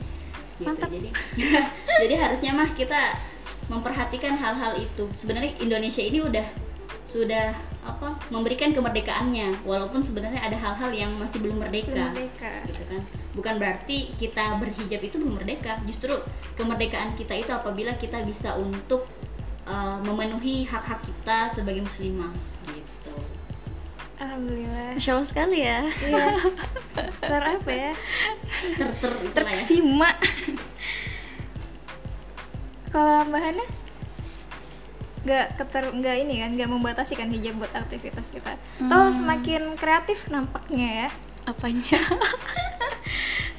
gitu 0.53 0.63
Mantap. 0.63 0.89
jadi 0.89 1.09
jadi 2.05 2.15
harusnya 2.19 2.53
mah 2.53 2.69
kita 2.71 3.17
memperhatikan 3.65 4.35
hal-hal 4.35 4.75
itu 4.75 5.09
sebenarnya 5.11 5.57
Indonesia 5.57 5.99
ini 5.99 6.21
udah 6.21 6.45
sudah 7.03 7.51
apa 7.83 8.15
memberikan 8.31 8.71
kemerdekaannya 8.71 9.67
walaupun 9.67 10.07
sebenarnya 10.07 10.39
ada 10.39 10.55
hal-hal 10.55 10.91
yang 10.95 11.11
masih 11.19 11.43
belum 11.43 11.59
merdeka. 11.59 12.15
Merdeka. 12.15 12.51
Gitu 12.71 12.83
kan. 12.87 13.01
Bukan 13.35 13.53
berarti 13.59 13.97
kita 14.15 14.55
berhijab 14.55 15.01
itu 15.03 15.19
belum 15.19 15.35
merdeka. 15.35 15.83
Justru 15.83 16.15
kemerdekaan 16.55 17.11
kita 17.19 17.35
itu 17.35 17.51
apabila 17.51 17.91
kita 17.99 18.23
bisa 18.23 18.55
untuk 18.55 19.03
uh, 19.67 19.99
memenuhi 19.99 20.63
hak-hak 20.63 21.03
kita 21.03 21.51
sebagai 21.51 21.83
muslimah. 21.83 22.31
Gitu. 22.71 23.13
Alhamdulillah. 24.23 24.95
Masya 24.95 25.11
Allah 25.11 25.27
sekali 25.27 25.59
ya. 25.59 25.83
Iya. 25.83 26.27
Ter 27.31 27.43
apa 27.43 27.71
ya? 27.71 27.91
Ter 28.79 28.89
ter 28.95 29.11
itulah 29.11 29.27
ya. 29.27 29.31
terkesima. 29.35 30.09
Kalau 32.93 33.25
mbak 33.27 33.41
Hana 33.41 33.65
nggak 35.23 35.45
keter 35.55 35.83
nggak 35.95 36.15
ini 36.27 36.43
kan 36.43 36.51
nggak 36.55 36.69
membatasi 36.69 37.15
kan 37.15 37.31
hijab 37.31 37.59
buat 37.59 37.71
aktivitas 37.71 38.31
kita. 38.31 38.59
Toh 38.79 39.07
semakin 39.11 39.79
kreatif 39.79 40.27
nampaknya 40.27 41.07
ya. 41.07 41.09
Apanya? 41.47 41.99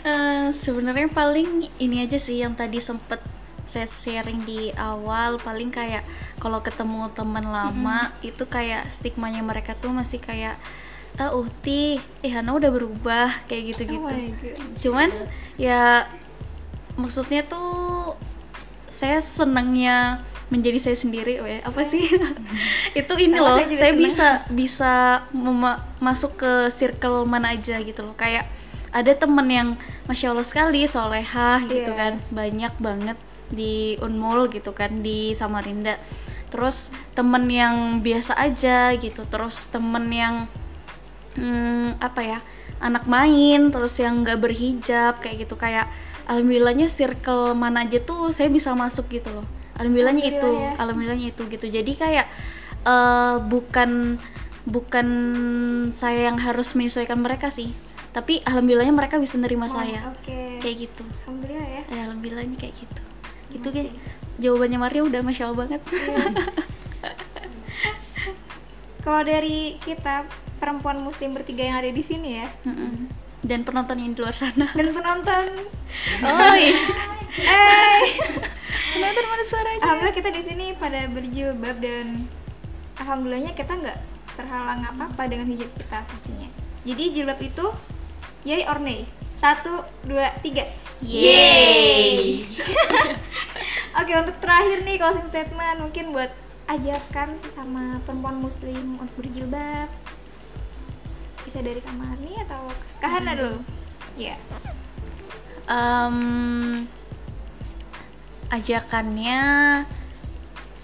Eh, 0.04 0.52
sebenarnya 0.52 1.08
paling 1.08 1.64
ini 1.80 2.04
aja 2.04 2.20
sih 2.20 2.36
yang 2.36 2.52
tadi 2.52 2.76
sempet 2.76 3.24
saya 3.64 3.88
sharing 3.88 4.44
di 4.44 4.68
awal 4.76 5.40
paling 5.40 5.72
kayak 5.72 6.04
kalau 6.36 6.60
ketemu 6.60 7.08
teman 7.16 7.48
lama 7.48 8.12
itu 8.20 8.44
kayak 8.44 8.92
stigmanya 8.92 9.40
mereka 9.40 9.72
tuh 9.72 9.96
masih 9.96 10.20
kayak 10.20 10.60
ah 11.16 11.32
Uhti, 11.32 11.96
eh 12.20 12.32
Hana 12.36 12.52
udah 12.52 12.68
berubah 12.68 13.32
kayak 13.48 13.72
gitu-gitu. 13.72 14.04
Oh 14.04 14.28
cuman 14.84 15.08
ya 15.56 16.04
maksudnya 17.00 17.40
tuh 17.48 18.12
saya 18.92 19.24
senangnya 19.24 20.20
menjadi 20.52 20.76
saya 20.76 20.96
sendiri 20.96 21.40
ya, 21.40 21.64
apa 21.64 21.80
sih? 21.84 22.04
Itu 23.00 23.14
ini 23.16 23.36
Sama, 23.36 23.46
loh 23.48 23.56
saya 23.60 23.68
saya 23.68 23.92
senang. 23.92 24.04
bisa 24.04 24.28
bisa 24.52 24.92
masuk 25.98 26.36
ke 26.36 26.52
circle 26.68 27.24
mana 27.24 27.56
aja 27.56 27.80
gitu 27.80 28.04
loh. 28.04 28.12
Kayak 28.14 28.44
ada 28.94 29.12
temen 29.16 29.46
yang 29.50 29.68
masya 30.04 30.30
allah 30.30 30.46
sekali 30.46 30.84
solehah 30.84 31.64
gitu 31.64 31.90
Iya. 31.90 31.98
kan. 31.98 32.12
Banyak 32.30 32.74
banget 32.78 33.18
di 33.48 33.96
Unmul 34.00 34.52
gitu 34.52 34.76
kan 34.76 35.00
di 35.00 35.32
Samarinda. 35.32 35.96
Terus 36.52 36.92
temen 37.16 37.48
yang 37.50 38.04
biasa 38.04 38.36
aja 38.38 38.92
gitu. 38.94 39.24
Terus 39.26 39.66
temen 39.72 40.06
yang 40.12 40.46
hmm, 41.34 41.98
apa 41.98 42.20
ya 42.22 42.38
anak 42.78 43.08
main 43.08 43.72
terus 43.72 43.96
yang 43.98 44.22
nggak 44.22 44.38
berhijab 44.38 45.18
kayak 45.18 45.48
gitu. 45.48 45.56
Kayak 45.58 45.88
alhamdulillahnya 46.28 46.86
circle 46.86 47.56
mana 47.56 47.84
aja 47.84 47.98
tuh 48.00 48.30
saya 48.30 48.48
bisa 48.48 48.72
masuk 48.72 49.08
gitu 49.10 49.28
loh 49.32 49.46
alhamdulillahnya 49.76 50.24
itu 50.24 50.48
ya. 50.50 50.70
alhamdulillahnya 50.78 51.26
itu 51.30 51.42
gitu. 51.46 51.66
Jadi 51.68 51.92
kayak 51.94 52.26
eh, 52.82 53.36
bukan 53.42 54.16
bukan 54.64 55.06
saya 55.92 56.32
yang 56.32 56.38
harus 56.40 56.72
menyesuaikan 56.72 57.20
mereka 57.20 57.52
sih. 57.52 57.70
Tapi 58.14 58.40
alhamdulillahnya 58.42 58.94
mereka 58.94 59.18
bisa 59.18 59.34
nerima 59.36 59.66
Oh, 59.66 59.74
saya. 59.74 60.08
oke. 60.08 60.62
Kayak 60.62 60.76
gitu. 60.88 61.02
Alhamdulillah 61.26 61.66
ya. 61.66 61.82
Ya 61.90 62.00
alhamdulillahnya 62.08 62.56
kayak 62.56 62.74
gitu. 62.78 63.00
Gitu 63.54 63.68
guys 63.70 63.90
jawabannya 64.34 64.78
Maria 64.82 65.02
udah 65.06 65.20
masya 65.22 65.46
allah 65.46 65.62
banget. 65.62 65.78
Kalau 69.04 69.20
dari 69.20 69.76
kita 69.78 70.24
perempuan 70.56 70.96
muslim 70.98 71.36
bertiga 71.36 71.60
yang 71.60 71.76
ada 71.76 71.92
di 71.92 72.00
sini 72.00 72.40
ya 72.40 72.48
Mm-mm. 72.64 73.12
Dan 73.44 73.60
penonton 73.62 74.00
yang 74.00 74.16
di 74.16 74.20
luar 74.24 74.34
sana. 74.34 74.66
Dan 74.72 74.90
penonton. 74.96 75.44
Oh 76.24 76.54
iya. 76.56 76.80
Eh 77.38 78.02
penonton 78.96 79.24
mana 79.28 79.44
suaranya? 79.44 79.80
Alhamdulillah 79.84 80.16
kita 80.16 80.30
di 80.32 80.42
sini 80.42 80.66
pada 80.80 81.06
berjilbab 81.12 81.76
dan 81.78 82.24
alhamdulillahnya 82.98 83.52
kita 83.52 83.72
nggak 83.76 83.98
terhalang 84.34 84.82
apa 84.82 85.12
apa 85.12 85.22
dengan 85.28 85.46
hijab 85.52 85.70
kita 85.76 86.02
pastinya. 86.08 86.48
Jadi 86.88 87.04
jilbab 87.12 87.40
itu 87.44 87.66
yay 88.48 88.64
or 88.64 88.80
nay? 88.80 89.04
Satu 89.36 89.84
dua 90.08 90.32
tiga. 90.40 90.64
Yeay. 91.04 92.48
Oke 94.00 94.12
untuk 94.16 94.36
terakhir 94.40 94.82
nih 94.82 94.96
closing 94.98 95.28
statement 95.28 95.84
mungkin 95.84 96.16
buat 96.16 96.32
ajarkan 96.64 97.36
sesama 97.38 98.00
perempuan 98.08 98.40
muslim 98.40 98.96
untuk 98.96 99.20
berjilbab 99.20 99.86
bisa 101.54 101.70
dari 101.70 101.78
kamar 101.86 102.18
nih 102.18 102.42
atau 102.50 102.66
kahana 102.98 103.38
dulu? 103.38 103.62
Ya 104.18 104.34
Em, 105.70 106.82
ajakannya 108.50 109.42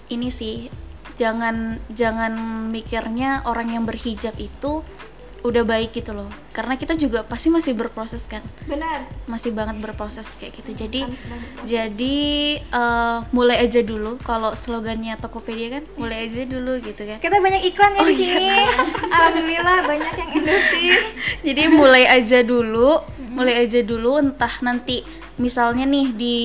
ini 0.07 0.31
sih 0.31 0.71
jangan 1.19 1.75
jangan 1.91 2.31
mikirnya 2.71 3.43
orang 3.51 3.75
yang 3.75 3.83
berhijab 3.83 4.31
itu 4.39 4.79
udah 5.41 5.63
baik 5.65 5.97
gitu 5.97 6.13
loh. 6.13 6.29
Karena 6.53 6.77
kita 6.77 6.93
juga 6.93 7.25
pasti 7.25 7.49
masih 7.49 7.73
berproses 7.73 8.25
kan? 8.29 8.45
Benar. 8.69 9.09
Masih 9.25 9.49
banget 9.49 9.81
berproses 9.81 10.37
kayak 10.37 10.61
gitu. 10.61 10.77
Jadi 10.77 11.01
jadi 11.65 12.17
eh, 12.61 13.17
mulai 13.33 13.57
aja 13.65 13.81
dulu. 13.81 14.21
Kalau 14.21 14.53
slogannya 14.53 15.17
Tokopedia 15.17 15.81
kan 15.81 15.83
mulai 15.97 16.29
aja 16.29 16.45
dulu 16.45 16.77
gitu 16.81 17.01
kan? 17.05 17.17
Kita 17.17 17.37
banyak 17.41 17.61
iklan 17.73 17.97
ya 17.97 17.99
Oh, 18.01 18.07
di 18.07 18.15
sini. 18.17 18.49
alhamdulillah 19.17 19.77
banyak 19.89 20.13
yang 20.13 20.29
endorse 20.37 20.83
jadi 21.47 21.63
mulai 21.73 22.03
aja 22.05 22.39
dulu. 22.45 23.01
Mulai 23.31 23.65
aja 23.65 23.79
dulu. 23.81 24.21
Entah 24.21 24.61
nanti 24.61 25.01
misalnya 25.41 25.89
nih 25.89 26.07
di 26.13 26.37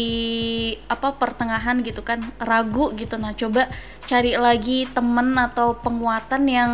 apa 0.88 1.12
pertengahan 1.20 1.85
gitu 1.85 2.00
kan 2.00 2.24
ragu 2.40 2.96
gitu. 2.96 3.20
Nah 3.20 3.37
coba 3.37 3.68
cari 4.09 4.38
lagi 4.40 4.88
temen 4.88 5.37
atau 5.37 5.76
penguatan 5.76 6.48
yang 6.48 6.70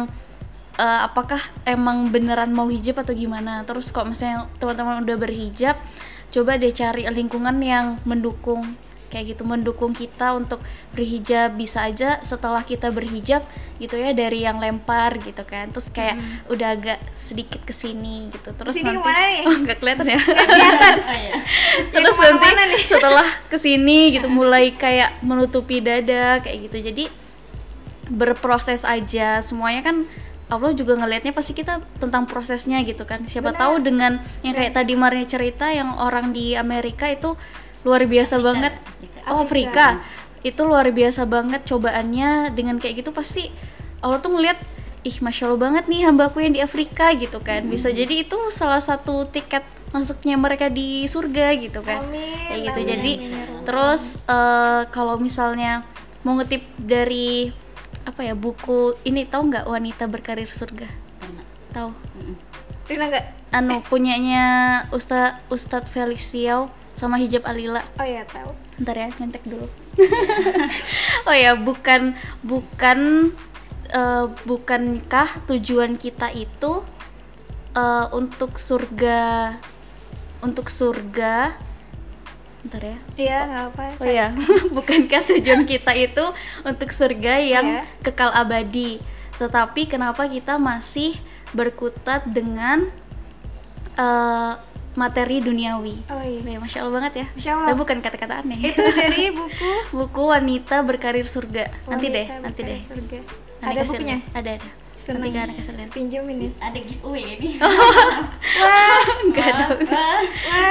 eh, 0.79 1.01
apakah 1.07 1.41
emang 1.69 2.09
beneran 2.09 2.53
mau 2.55 2.69
hijab 2.69 3.03
atau 3.03 3.13
gimana? 3.13 3.65
Terus 3.69 3.91
kok 3.91 4.09
misalnya 4.09 4.49
teman-teman 4.61 5.05
udah 5.05 5.17
berhijab 5.17 5.77
coba 6.33 6.57
deh 6.57 6.73
cari 6.73 7.05
lingkungan 7.13 7.61
yang 7.61 8.01
mendukung 8.09 8.65
kayak 9.13 9.37
gitu 9.37 9.45
mendukung 9.45 9.93
kita 9.93 10.33
untuk 10.33 10.65
berhijab. 10.97 11.53
Bisa 11.53 11.85
aja 11.85 12.17
setelah 12.25 12.65
kita 12.65 12.89
berhijab 12.89 13.45
gitu 13.77 14.01
ya 14.01 14.17
dari 14.17 14.49
yang 14.49 14.57
lempar 14.57 15.21
gitu 15.21 15.45
kan. 15.45 15.69
Terus 15.69 15.93
kayak 15.93 16.17
udah 16.49 16.69
agak 16.73 16.99
sedikit 17.13 17.61
ke 17.61 17.77
sini 17.77 18.33
gitu. 18.33 18.57
Terus 18.57 18.73
Ke 18.73 18.81
sini 18.81 18.97
nanti 18.97 19.13
nih? 19.13 19.37
oh 19.53 19.57
nggak 19.69 19.79
kelihatan 19.85 20.07
ya. 20.09 20.19
Kelihatan. 20.25 20.97
Oh, 21.13 21.13
iya. 21.13 21.35
terus 21.93 22.17
ke 22.17 22.21
mana-mana 22.25 22.65
nanti 22.65 22.79
nih. 22.81 22.85
setelah 22.97 23.29
ke 23.53 23.57
sini 23.61 23.99
gitu 24.17 24.29
mulai 24.33 24.73
kayak 24.73 25.21
menutupi 25.21 25.85
dada 25.85 26.41
kayak 26.41 26.73
gitu. 26.73 26.81
Jadi 26.81 27.05
berproses 28.09 28.89
aja. 28.89 29.45
Semuanya 29.45 29.85
kan 29.85 30.09
Allah 30.53 30.77
juga 30.77 31.01
ngelihatnya 31.01 31.33
pasti 31.33 31.57
kita 31.57 31.81
tentang 31.97 32.29
prosesnya 32.29 32.85
gitu 32.85 33.09
kan. 33.09 33.25
Siapa 33.25 33.57
Benar. 33.57 33.61
tahu 33.65 33.75
dengan 33.81 34.13
yang 34.45 34.53
kayak 34.53 34.77
tadi 34.77 34.93
Maria 34.93 35.25
cerita 35.25 35.73
yang 35.73 35.97
orang 35.97 36.37
di 36.37 36.53
Amerika 36.53 37.09
itu 37.09 37.33
luar 37.89 38.05
biasa 38.05 38.37
banget. 38.37 38.77
Afrika. 38.77 39.33
oh 39.33 39.41
Afrika. 39.41 39.87
Itu 40.45 40.69
luar 40.69 40.93
biasa 40.93 41.25
banget 41.25 41.65
cobaannya 41.65 42.53
dengan 42.53 42.77
kayak 42.77 43.01
gitu 43.01 43.11
pasti 43.17 43.49
Allah 44.05 44.21
tuh 44.21 44.37
ngelihat 44.37 44.61
ih 45.03 45.17
masya 45.25 45.49
Allah 45.49 45.61
banget 45.65 45.85
nih 45.89 46.07
hambaku 46.07 46.45
yang 46.45 46.53
di 46.53 46.61
Afrika 46.61 47.17
gitu 47.17 47.41
kan. 47.41 47.65
Bisa 47.65 47.89
jadi 47.89 48.23
itu 48.29 48.37
salah 48.53 48.85
satu 48.85 49.25
tiket 49.33 49.65
masuknya 49.93 50.37
mereka 50.37 50.69
di 50.69 51.09
surga 51.09 51.57
gitu 51.57 51.81
kan. 51.81 52.05
Amin, 52.05 52.37
kayak 52.49 52.61
gitu. 52.61 52.81
Amin, 52.81 52.91
jadi 52.93 53.13
amin, 53.25 53.65
terus 53.65 54.03
eh, 54.29 54.83
kalau 54.93 55.17
misalnya 55.17 55.85
mau 56.23 56.39
ngetip 56.39 56.63
dari 56.79 57.51
apa 58.03 58.21
ya 58.27 58.35
buku 58.35 58.99
ini 59.07 59.27
tahu 59.27 59.51
nggak 59.53 59.67
wanita 59.67 60.05
berkarir 60.11 60.51
surga? 60.51 60.89
Pernah. 61.19 61.45
tahu. 61.73 61.91
Rina 62.91 63.07
nggak? 63.09 63.27
Anu 63.55 63.81
punyanya 63.87 64.45
Ustadz 64.91 65.39
Ustadz 65.53 65.93
Felix 65.93 66.33
Siau 66.33 66.69
sama 66.93 67.17
hijab 67.17 67.47
Alila. 67.47 67.81
Oh 67.97 68.07
ya 68.07 68.27
tahu. 68.29 68.53
Ntar 68.83 68.97
ya 68.99 69.09
ngentek 69.17 69.45
dulu. 69.47 69.67
Oh 71.29 71.37
ya 71.37 71.55
bukan 71.55 72.19
bukan 72.43 73.31
eh, 73.93 74.27
bukankah 74.43 75.47
tujuan 75.47 75.95
kita 75.95 76.35
itu 76.35 76.83
eh, 77.79 78.07
untuk 78.11 78.59
surga 78.59 79.55
untuk 80.43 80.67
surga 80.67 81.55
ntar 82.63 82.83
ya 82.85 82.99
iya 83.17 83.39
nggak 83.45 83.65
apa 83.69 83.85
Oh 83.99 84.07
ya, 84.09 84.27
bukankah 84.77 85.23
tujuan 85.27 85.63
kita 85.65 85.93
itu 85.93 86.25
untuk 86.63 86.89
surga 86.89 87.35
yang 87.37 87.67
Iya. 87.67 87.83
kekal 88.01 88.31
abadi? 88.31 89.03
Tetapi 89.35 89.87
kenapa 89.87 90.25
kita 90.25 90.57
masih 90.57 91.19
berkutat 91.51 92.23
dengan 92.25 92.87
eh, 93.95 94.53
materi 94.93 95.41
duniawi? 95.41 96.07
oh 96.07 96.21
iya 96.21 96.41
Ya, 96.47 96.59
Masya 96.59 96.79
Allah 96.81 96.95
banget 96.95 97.13
ya. 97.17 97.27
Masya 97.33 97.51
Allah. 97.53 97.67
Tapi 97.67 97.79
bukan 97.79 97.99
kata-kata 97.99 98.35
aneh. 98.39 98.59
itu 98.63 98.83
dari 98.93 99.25
buku 99.35 99.73
Buku 99.91 100.23
wanita 100.29 100.81
berkarir 100.83 101.25
surga. 101.25 101.67
nanti 101.87 102.07
deh, 102.09 102.27
Wanita 102.27 102.45
nanti 102.45 102.61
deh. 102.63 102.79
surga 102.79 103.19
Nanti 103.59 103.75
ada 103.75 103.83
bukunya. 103.85 104.17
Ada 104.33 104.51
ada. 104.55 104.71
Seneng. 105.03 105.35
Nanti 105.35 105.35
kan 105.35 105.51
kasih 105.59 105.75
lihat. 105.75 105.91
pinjemin 105.91 106.39
ya 106.47 106.51
ada 106.63 106.79
giveaway 106.79 107.35
ini 107.35 107.59
Enggak 109.27 109.51
dong. 109.59 109.79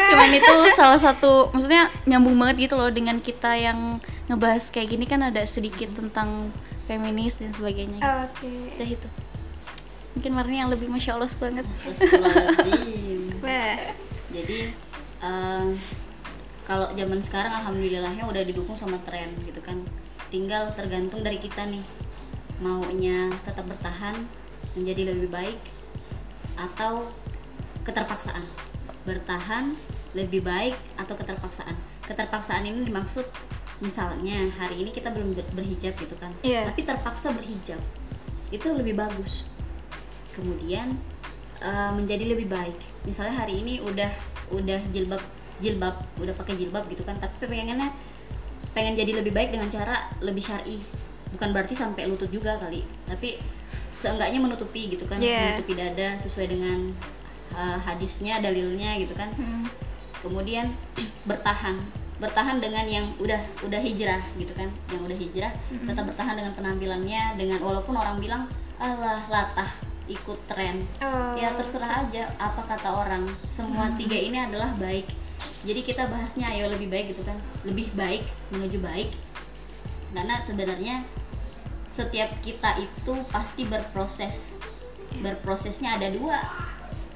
Cuman 0.08 0.30
itu 0.32 0.56
salah 0.72 0.96
satu, 0.96 1.52
maksudnya 1.52 1.92
nyambung 2.08 2.40
banget 2.40 2.72
gitu 2.72 2.80
loh 2.80 2.88
dengan 2.88 3.20
kita 3.20 3.60
yang 3.60 4.00
ngebahas 4.32 4.72
kayak 4.72 4.96
gini 4.96 5.04
kan 5.04 5.20
ada 5.20 5.44
sedikit 5.44 5.92
tentang 5.92 6.56
feminis 6.88 7.44
dan 7.44 7.52
sebagainya. 7.52 8.00
Oh, 8.00 8.32
oke 8.32 8.48
Udah 8.80 8.88
itu. 8.88 9.08
Mungkin 10.16 10.32
Marni 10.32 10.64
yang 10.64 10.72
lebih 10.72 10.88
masya 10.88 11.20
Allah 11.20 11.28
banget. 11.28 11.68
Wah 13.44 13.80
jadi 14.32 14.72
em, 15.20 15.76
kalau 16.64 16.88
zaman 16.96 17.20
sekarang 17.20 17.52
alhamdulillahnya 17.62 18.24
udah 18.24 18.42
didukung 18.48 18.80
sama 18.80 18.96
tren 19.04 19.28
gitu 19.44 19.60
kan 19.60 19.84
tinggal 20.32 20.72
tergantung 20.72 21.20
dari 21.20 21.38
kita 21.38 21.68
nih 21.68 21.84
maunya 22.62 23.28
tetap 23.42 23.66
bertahan 23.66 24.14
menjadi 24.78 25.12
lebih 25.12 25.34
baik 25.34 25.60
atau 26.56 27.10
keterpaksaan? 27.82 28.46
Bertahan 29.04 29.74
lebih 30.14 30.46
baik 30.46 30.78
atau 30.96 31.18
keterpaksaan? 31.18 31.74
Keterpaksaan 32.06 32.64
ini 32.70 32.86
dimaksud 32.86 33.26
misalnya 33.82 34.46
hari 34.62 34.86
ini 34.86 34.94
kita 34.94 35.10
belum 35.10 35.34
ber- 35.34 35.52
berhijab 35.58 35.98
gitu 35.98 36.14
kan. 36.22 36.30
Iya. 36.46 36.70
tapi 36.70 36.86
terpaksa 36.86 37.34
berhijab. 37.34 37.82
Itu 38.54 38.78
lebih 38.78 38.94
bagus. 38.94 39.50
Kemudian 40.38 41.02
eh, 41.60 41.92
menjadi 41.98 42.30
lebih 42.30 42.46
baik. 42.48 42.78
Misalnya 43.10 43.42
hari 43.42 43.66
ini 43.66 43.82
udah 43.82 44.12
udah 44.54 44.80
jilbab 44.94 45.24
jilbab 45.62 45.98
udah 46.22 46.34
pakai 46.38 46.62
jilbab 46.62 46.86
gitu 46.94 47.02
kan. 47.02 47.18
Tapi 47.18 47.42
pengennya 47.42 47.90
pengen 48.72 48.96
jadi 48.96 49.20
lebih 49.20 49.34
baik 49.36 49.52
dengan 49.52 49.68
cara 49.68 50.14
lebih 50.24 50.40
syar'i 50.40 50.80
bukan 51.32 51.50
berarti 51.52 51.74
sampai 51.74 52.06
lutut 52.06 52.28
juga 52.28 52.58
kali 52.58 52.84
tapi 53.08 53.40
seenggaknya 53.96 54.40
menutupi 54.40 54.88
gitu 54.90 55.06
kan 55.06 55.20
Iya. 55.20 55.56
menutupi 55.60 55.74
dada 55.76 56.10
sesuai 56.18 56.48
dengan 56.50 56.92
eh, 57.52 57.78
hadisnya 57.84 58.40
dalilnya 58.40 58.96
gitu 58.98 59.12
kan. 59.14 59.28
Hmm. 59.36 59.68
kemudian 60.22 60.70
bertahan 61.26 61.82
bertahan 62.22 62.62
dengan 62.62 62.86
yang 62.86 63.10
udah 63.18 63.42
udah 63.66 63.82
hijrah 63.82 64.22
gitu 64.38 64.54
kan 64.54 64.70
yang 64.94 65.02
udah 65.02 65.18
hijrah 65.18 65.50
tetap 65.84 66.06
bertahan 66.06 66.38
dengan 66.38 66.54
penampilannya 66.54 67.34
dengan 67.36 67.58
walaupun 67.58 67.98
orang 67.98 68.22
bilang 68.22 68.46
alah 68.78 69.26
latah 69.26 69.66
ikut 70.06 70.38
tren. 70.46 70.86
Oh. 71.02 71.34
ya 71.34 71.56
terserah 71.56 72.04
aja 72.04 72.30
apa 72.36 72.62
kata 72.68 72.90
orang. 72.92 73.24
Semua 73.48 73.90
tiga 73.96 74.14
ini 74.14 74.36
adalah 74.38 74.76
baik. 74.76 75.08
Jadi 75.64 75.82
kita 75.82 76.06
bahasnya 76.06 76.52
ayo 76.52 76.68
lebih 76.68 76.92
baik 76.92 77.16
gitu 77.16 77.24
kan 77.24 77.38
lebih 77.64 77.90
baik 77.96 78.22
menuju 78.52 78.78
baik. 78.78 79.10
Karena 80.12 80.36
sebenarnya 80.44 80.96
setiap 81.92 82.32
kita 82.40 82.80
itu 82.80 83.14
pasti 83.30 83.68
berproses. 83.68 84.56
Berprosesnya 85.20 86.00
ada 86.00 86.08
dua. 86.08 86.40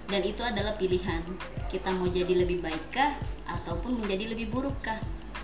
Dan 0.05 0.21
itu 0.21 0.43
adalah 0.43 0.75
pilihan. 0.75 1.23
Kita 1.71 1.89
mau 1.95 2.05
jadi 2.11 2.45
lebih 2.45 2.61
baikkah 2.61 3.15
ataupun 3.47 4.03
menjadi 4.03 4.35
lebih 4.35 4.51
burukkah. 4.51 4.99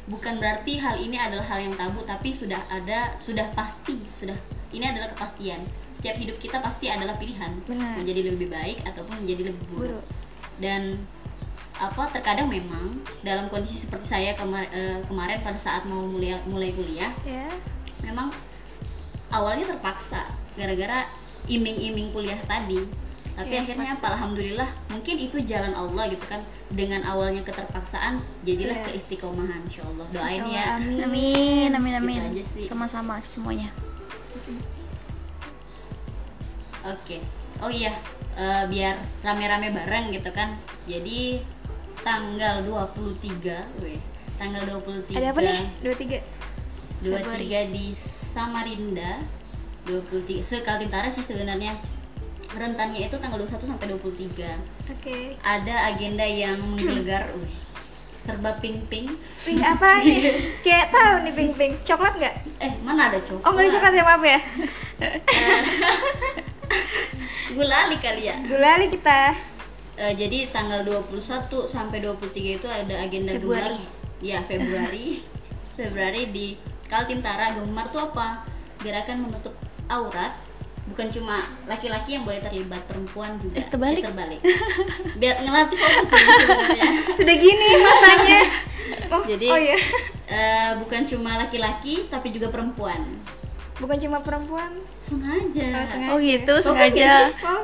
Bukan 0.06 0.38
berarti 0.38 0.78
hal 0.78 1.00
ini 1.00 1.16
adalah 1.16 1.48
hal 1.48 1.64
yang 1.64 1.74
tabu 1.80 2.04
tapi 2.04 2.36
sudah 2.36 2.60
ada 2.68 3.16
sudah 3.16 3.48
pasti 3.56 3.96
sudah 4.12 4.36
ini 4.76 4.86
adalah 4.86 5.10
kepastian. 5.16 5.64
Setiap 5.96 6.20
hidup 6.20 6.38
kita 6.38 6.60
pasti 6.60 6.92
adalah 6.92 7.16
pilihan. 7.16 7.56
Benar. 7.66 8.04
menjadi 8.04 8.36
lebih 8.36 8.52
baik 8.52 8.84
ataupun 8.86 9.24
menjadi 9.24 9.50
lebih 9.50 9.64
buruk. 9.72 9.98
Buruk. 9.98 10.06
dan 10.62 11.02
apa 11.82 12.06
terkadang 12.14 12.46
memang 12.46 13.02
dalam 13.26 13.50
kondisi 13.50 13.82
seperti 13.82 14.14
saya 14.14 14.38
kemar- 14.38 14.70
eh, 14.70 15.02
kemarin 15.10 15.42
pada 15.42 15.58
saat 15.58 15.82
mau 15.90 16.06
mulai 16.06 16.38
mulai 16.46 16.70
kuliah 16.78 17.10
ya 17.26 17.50
memang 18.06 18.30
awalnya 19.32 19.66
terpaksa 19.68 20.28
gara-gara 20.54 21.08
iming-iming 21.48 22.12
kuliah 22.12 22.38
tadi. 22.46 22.80
Tapi 23.32 23.48
Iya, 23.48 23.64
akhirnya 23.64 23.92
apa? 23.96 24.08
alhamdulillah 24.12 24.70
mungkin 24.92 25.16
itu 25.18 25.40
jalan 25.42 25.72
Allah 25.72 26.12
gitu 26.12 26.26
kan. 26.28 26.44
Dengan 26.68 27.02
awalnya 27.04 27.42
keterpaksaan 27.42 28.20
jadilah 28.44 28.76
Iya. 28.78 28.86
keistiqomahan 28.92 29.64
insyaallah. 29.66 30.08
Doain 30.12 30.44
Insya 30.46 30.52
ya. 30.52 30.68
amin. 31.08 31.70
Amin, 31.72 31.94
amin. 31.96 32.20
Gitu 32.22 32.32
aja 32.36 32.44
sih. 32.46 32.66
Sama-sama 32.68 33.24
semuanya. 33.24 33.72
oke. 36.82 37.18
Oh 37.62 37.70
iya 37.70 37.94
eh, 38.36 38.64
biar 38.68 38.96
rame-rame 39.22 39.70
bareng 39.72 40.12
gitu 40.12 40.30
kan. 40.34 40.58
Jadi 40.86 41.40
tanggal 42.02 42.66
23 42.66 43.80
weh 43.80 44.02
tanggal 44.36 44.82
23 44.82 45.14
ada 45.14 45.30
apa 45.30 45.40
nih? 45.40 45.62
Dua 45.80 45.94
tiga? 45.94 46.20
23 47.02 47.70
di 47.74 47.86
Samarinda 48.32 49.20
23 49.84 50.40
sekaltara 50.40 51.12
sih 51.12 51.20
sebenarnya. 51.20 51.76
Rentannya 52.56 53.08
itu 53.08 53.16
tanggal 53.20 53.44
21 53.44 53.64
sampai 53.64 53.92
23 53.92 54.56
oke. 54.92 55.18
Ada 55.44 55.92
agenda 55.92 56.24
yang 56.24 56.60
menggelegar 56.64 57.28
serba 58.24 58.56
pink 58.64 58.88
pink. 58.88 59.12
Pink 59.44 59.60
apa? 59.60 60.00
Nih 60.00 60.32
kayak 60.64 60.96
tahu 60.96 61.16
nih 61.28 61.34
pink 61.36 61.52
pink. 61.60 61.74
Coklat 61.84 62.16
nggak? 62.16 62.36
Eh 62.64 62.72
mana 62.88 63.12
ada 63.12 63.20
coklat? 63.20 63.44
Oh 63.44 63.52
nggak 63.52 63.68
ada 63.68 63.74
coklat 63.76 63.94
ya 63.96 64.04
maaf 64.08 64.24
ya. 64.24 64.40
Gulali 67.56 67.96
kali 68.00 68.32
ya. 68.32 68.36
Gulali 68.48 68.88
kita. 68.88 69.36
Eh, 70.00 70.14
jadi 70.16 70.48
tanggal 70.50 70.88
21 70.88 71.68
sampai 71.68 72.00
23 72.00 72.58
itu 72.58 72.66
ada 72.66 72.96
agenda 73.04 73.36
Februari. 73.36 73.78
gemar. 73.78 74.24
Ya, 74.24 74.40
Februari. 74.42 75.20
Februari 75.78 76.32
di 76.32 76.56
Kaltim 76.92 77.24
Tara 77.24 77.56
Gemar 77.56 77.88
tuh 77.88 78.04
apa? 78.12 78.44
Gerakan 78.84 79.24
menutup 79.24 79.56
aurat. 79.88 80.36
Bukan 80.92 81.08
cuma 81.08 81.48
laki-laki 81.64 82.20
yang 82.20 82.28
boleh 82.28 82.44
terlibat, 82.44 82.84
perempuan 82.84 83.40
juga. 83.40 83.64
Eh, 83.64 83.66
terbalik. 83.72 84.04
terbalik. 84.04 84.44
Biar 85.16 85.40
ngelatih 85.40 85.80
fokus 85.80 86.08
sih 86.12 86.20
sebenarnya. 86.20 86.90
Sudah 87.16 87.36
gini 87.40 87.68
matanya. 87.80 88.42
Oh, 89.12 89.24
Jadi 89.28 89.48
oh 89.48 89.60
iya. 89.60 89.76
eh, 90.28 90.72
bukan 90.80 91.04
cuma 91.04 91.36
laki-laki 91.36 92.08
tapi 92.12 92.32
juga 92.32 92.48
perempuan. 92.52 93.00
Bukan 93.80 94.00
cuma 94.00 94.20
perempuan. 94.24 94.72
Sengaja. 95.00 95.68
Oh, 95.68 95.86
sengaja. 95.88 96.12
Oh 96.12 96.18
gitu 96.20 96.54
Fokus 96.60 96.66
sengaja. 96.92 97.28
Oh, 97.44 97.60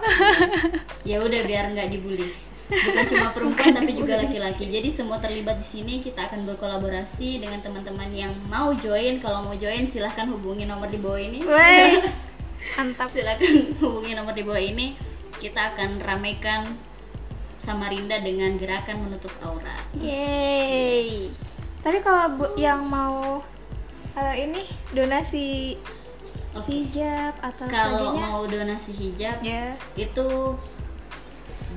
ya 1.03 1.19
udah 1.23 1.41
biar 1.47 1.71
nggak 1.71 1.87
dibully 1.87 2.31
bukan 2.67 3.05
cuma 3.07 3.31
perempuan 3.31 3.71
tapi 3.71 3.91
juga 3.95 4.19
laki-laki. 4.19 4.67
Jadi 4.67 4.89
semua 4.91 5.23
terlibat 5.23 5.59
di 5.59 5.67
sini 5.67 5.93
kita 6.03 6.27
akan 6.27 6.43
berkolaborasi 6.43 7.39
dengan 7.39 7.63
teman-teman 7.63 8.11
yang 8.11 8.33
mau 8.51 8.75
join. 8.75 9.23
Kalau 9.23 9.47
mau 9.47 9.55
join 9.55 9.87
silahkan 9.87 10.27
hubungi 10.27 10.67
nomor 10.67 10.91
di 10.91 10.99
bawah 10.99 11.19
ini. 11.19 11.39
Wes. 11.47 12.19
Mantap. 12.77 13.07
silahkan 13.11 13.71
hubungi 13.79 14.11
nomor 14.13 14.35
di 14.35 14.43
bawah 14.43 14.59
ini. 14.59 14.99
Kita 15.39 15.73
akan 15.75 16.01
ramaikan 16.03 16.75
Samarinda 17.57 18.19
dengan 18.23 18.55
gerakan 18.55 19.07
menutup 19.07 19.31
aurat 19.43 19.83
Yeay. 19.97 21.27
Tapi 21.83 21.99
kalau 22.03 22.35
bu 22.35 22.45
yang 22.55 22.83
mau 22.83 23.43
eh, 24.15 24.35
ini 24.43 24.63
donasi 24.95 25.77
oke. 26.55 26.67
hijab 26.67 27.35
atau 27.39 27.65
kalau 27.67 28.15
mau 28.15 28.39
donasi 28.47 28.91
hijab 28.95 29.43
ya. 29.43 29.75
itu 29.99 30.57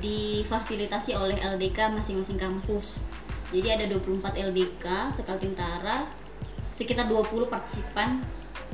difasilitasi 0.00 1.14
oleh 1.14 1.36
LDK 1.38 1.92
masing-masing 1.92 2.40
kampus. 2.40 3.04
Jadi 3.50 3.68
ada 3.70 3.84
24 3.86 4.34
LDK 4.50 4.86
sekaltim 5.12 5.52
Tara, 5.54 6.08
sekitar 6.72 7.06
20 7.06 7.50
partisipan 7.50 8.22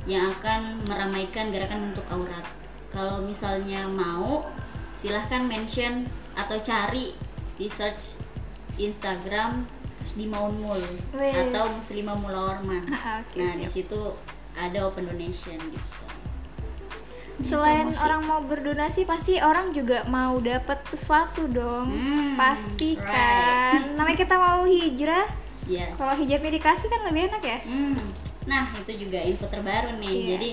yang 0.07 0.31
akan 0.39 0.87
meramaikan 0.87 1.51
gerakan 1.51 1.93
untuk 1.93 2.07
aurat. 2.13 2.47
Kalau 2.95 3.21
misalnya 3.27 3.85
mau, 3.91 4.47
silahkan 4.95 5.43
mention 5.45 6.07
atau 6.39 6.57
cari 6.63 7.13
di 7.57 7.67
search 7.67 8.17
Instagram 8.77 9.65
di 10.15 10.29
Maunmul 10.29 10.79
atau 11.17 11.65
Muslimah 11.73 12.17
Mula 12.21 12.41
Orman. 12.57 12.85
Ah, 12.97 13.25
nah, 13.35 13.53
di 13.59 13.67
situ 13.67 13.99
ada 14.55 14.87
open 14.87 15.09
donation 15.09 15.59
gitu. 15.59 16.06
Selain 17.45 17.93
promosi. 17.93 18.01
orang 18.01 18.23
mau 18.25 18.41
berdonasi, 18.41 19.01
pasti 19.05 19.37
orang 19.37 19.69
juga 19.71 20.09
mau 20.09 20.41
dapat 20.41 20.81
sesuatu 20.89 21.45
dong. 21.47 21.93
Hmm, 21.93 22.33
pasti 22.35 22.97
right. 22.97 23.05
kan. 23.05 23.81
Namanya 23.93 24.17
kita 24.17 24.37
mau 24.37 24.65
hijrah, 24.65 25.29
Yes. 25.67 25.93
kalau 25.99 26.15
hijabnya 26.15 26.55
dikasih 26.55 26.89
kan 26.89 27.05
lebih 27.05 27.29
enak 27.29 27.43
ya. 27.43 27.59
Hmm. 27.67 27.99
Nah, 28.47 28.71
itu 28.79 28.95
juga 28.97 29.19
info 29.19 29.51
terbaru 29.51 29.99
nih. 29.99 30.15
Iya. 30.15 30.27
Jadi 30.33 30.51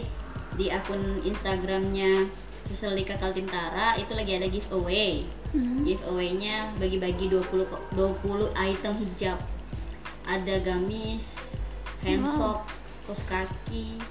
di 0.53 0.65
akun 0.69 1.21
Instagramnya 1.23 2.27
Fuselika 2.65 3.15
Kaltim 3.15 3.45
Tara 3.45 3.93
itu 3.95 4.11
lagi 4.11 4.33
ada 4.33 4.49
giveaway. 4.49 5.23
Hmm. 5.53 5.85
Giveaway-nya 5.85 6.73
bagi-bagi 6.81 7.29
20 7.29 7.69
ko- 7.69 7.85
20 7.93 8.49
item 8.57 8.97
hijab. 8.97 9.37
Ada 10.25 10.63
gamis, 10.65 11.53
handsock, 12.01 12.65
kos 13.05 13.21
kaki, 13.23 14.01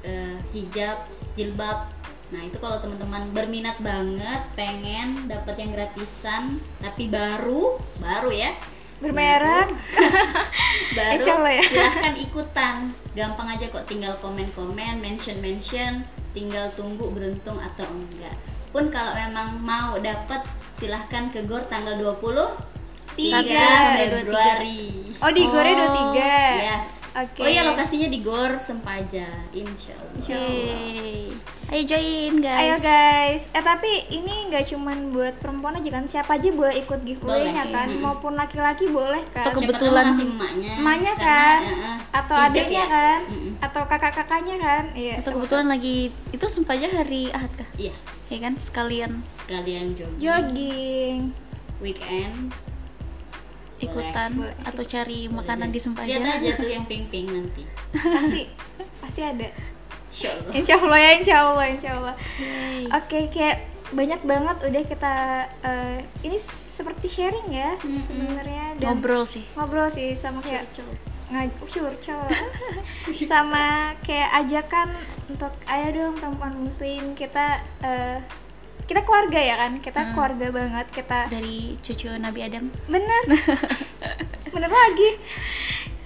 eh, 0.00 0.38
hijab, 0.50 1.04
jilbab. 1.34 1.92
Nah, 2.26 2.42
itu 2.42 2.58
kalau 2.58 2.82
teman-teman 2.82 3.30
berminat 3.30 3.78
banget 3.78 4.42
pengen 4.54 5.30
dapat 5.30 5.62
yang 5.62 5.70
gratisan 5.70 6.58
tapi 6.82 7.06
baru, 7.06 7.78
baru 7.96 8.34
ya. 8.34 8.50
Bermerek. 8.96 9.76
baru 10.96 11.12
Insya 11.20 11.36
Allah 11.36 11.52
ya. 11.52 11.64
silahkan 11.68 12.14
ikutan 12.16 12.74
gampang 13.12 13.48
aja 13.52 13.68
kok 13.68 13.84
tinggal 13.84 14.16
komen-komen 14.24 15.04
mention 15.04 15.36
mention 15.38 16.00
tinggal 16.32 16.72
tunggu 16.72 17.12
beruntung 17.12 17.60
atau 17.60 17.84
enggak 17.86 18.32
pun 18.72 18.88
kalau 18.88 19.12
memang 19.12 19.60
mau 19.60 20.00
dapat 20.00 20.40
silahkan 20.72 21.28
ke 21.28 21.44
GOR 21.44 21.68
tanggal 21.68 22.00
20 22.00 22.16
Tiga. 23.16 23.44
3 23.44 24.24
Februari 24.24 25.12
Oh 25.20 25.32
di 25.32 25.44
Gore 25.44 25.72
Oh, 25.72 26.12
23. 26.16 26.64
yes 26.64 26.95
Oke. 27.16 27.40
oh 27.40 27.48
iya 27.48 27.64
lokasinya 27.64 28.06
di 28.06 28.20
GOR 28.20 28.60
Sempaja 28.60 29.24
insya 29.50 29.96
Allah 29.96 30.20
Yeay. 30.20 31.32
Ayo 31.66 31.82
join 31.82 32.38
guys. 32.38 32.60
Ayo 32.62 32.76
guys, 32.78 33.42
eh 33.50 33.58
tapi 33.58 33.88
ini 34.08 34.46
nggak 34.46 34.68
cuman 34.68 35.10
buat 35.10 35.34
perempuan 35.40 35.74
aja 35.74 35.90
kan, 35.90 36.04
siapa 36.04 36.36
aja 36.36 36.46
boleh 36.48 36.78
ikut 36.78 37.02
giveaway-nya 37.02 37.66
kan, 37.66 37.88
iya. 37.88 37.98
maupun 38.04 38.36
laki-laki 38.36 38.86
boleh 38.86 39.24
kan, 39.32 39.50
Atau 39.50 39.58
kebetulan 39.58 40.12
ngasih 40.12 40.28
emaknya 40.30 40.72
emaknya 40.78 41.14
kan, 41.16 41.58
eh, 41.64 41.98
atau 42.14 42.36
adiknya 42.38 42.84
ya. 42.84 42.86
kan, 42.86 43.18
Mm-mm. 43.26 43.52
atau 43.58 43.82
kakak-kakaknya 43.82 44.56
kan, 44.60 44.84
iya. 44.94 45.14
Atau 45.18 45.32
kebetulan 45.34 45.66
lagi 45.66 45.96
itu 46.30 46.46
sempaja 46.46 46.86
hari 46.86 47.32
Ahad 47.32 47.50
kah? 47.56 47.66
iya 47.74 47.96
Ya 48.26 48.38
kan 48.42 48.54
sekalian 48.58 49.22
sekalian 49.40 49.94
jogging 49.94 50.22
jogging. 50.22 51.18
weekend 51.78 52.50
ikutan 53.78 54.30
Boleh. 54.34 54.54
atau 54.62 54.82
cari 54.82 55.18
Boleh 55.24 55.36
makanan 55.36 55.68
deh. 55.68 55.72
di 55.72 55.80
sempaja. 55.80 56.08
lihat 56.08 56.38
aja 56.38 56.50
tuh 56.54 56.68
yang 56.68 56.84
pink-pink 56.84 57.26
nanti 57.26 57.62
Pasti 57.92 58.42
pasti 59.02 59.20
ada. 59.20 59.48
insya 60.08 60.30
Allah 60.32 60.52
Insya 60.52 60.74
Allah 60.78 60.98
ya, 60.98 61.10
insya 61.12 61.34
Allah, 61.42 61.66
insya 61.68 61.90
Allah. 61.92 62.14
Oke, 62.94 63.28
kayak 63.28 63.56
banyak 63.86 64.20
banget 64.20 64.56
udah 64.62 64.82
kita 64.82 65.14
eh, 65.60 65.96
ini 66.20 66.34
seperti 66.36 67.06
sharing 67.06 67.48
ya 67.48 67.76
Mm-mm. 67.76 68.02
sebenarnya 68.02 68.64
dan 68.76 68.86
Ngobrol 68.92 69.24
sih. 69.24 69.46
ngobrol 69.54 69.86
sih 69.86 70.10
sama 70.12 70.40
kayak 70.40 70.66
curcol 71.62 72.26
sama 73.30 73.94
kayak 74.02 74.30
ajakan 74.40 74.90
untuk 75.26 75.54
ayo 75.66 75.86
dong 75.92 76.14
perempuan 76.14 76.54
muslim 76.56 77.14
kita 77.14 77.62
eh, 77.78 78.18
kita 78.86 79.02
keluarga 79.02 79.36
ya 79.36 79.54
kan? 79.56 79.72
Kita 79.78 80.00
Hmm. 80.00 80.12
keluarga 80.12 80.46
banget 80.52 80.86
kita 80.90 81.18
Dari 81.26 81.74
cucu 81.78 82.06
Nabi 82.12 82.40
Adam. 82.40 82.70
bener. 82.86 83.22
Bener 84.48 84.70
lagi. 84.70 85.10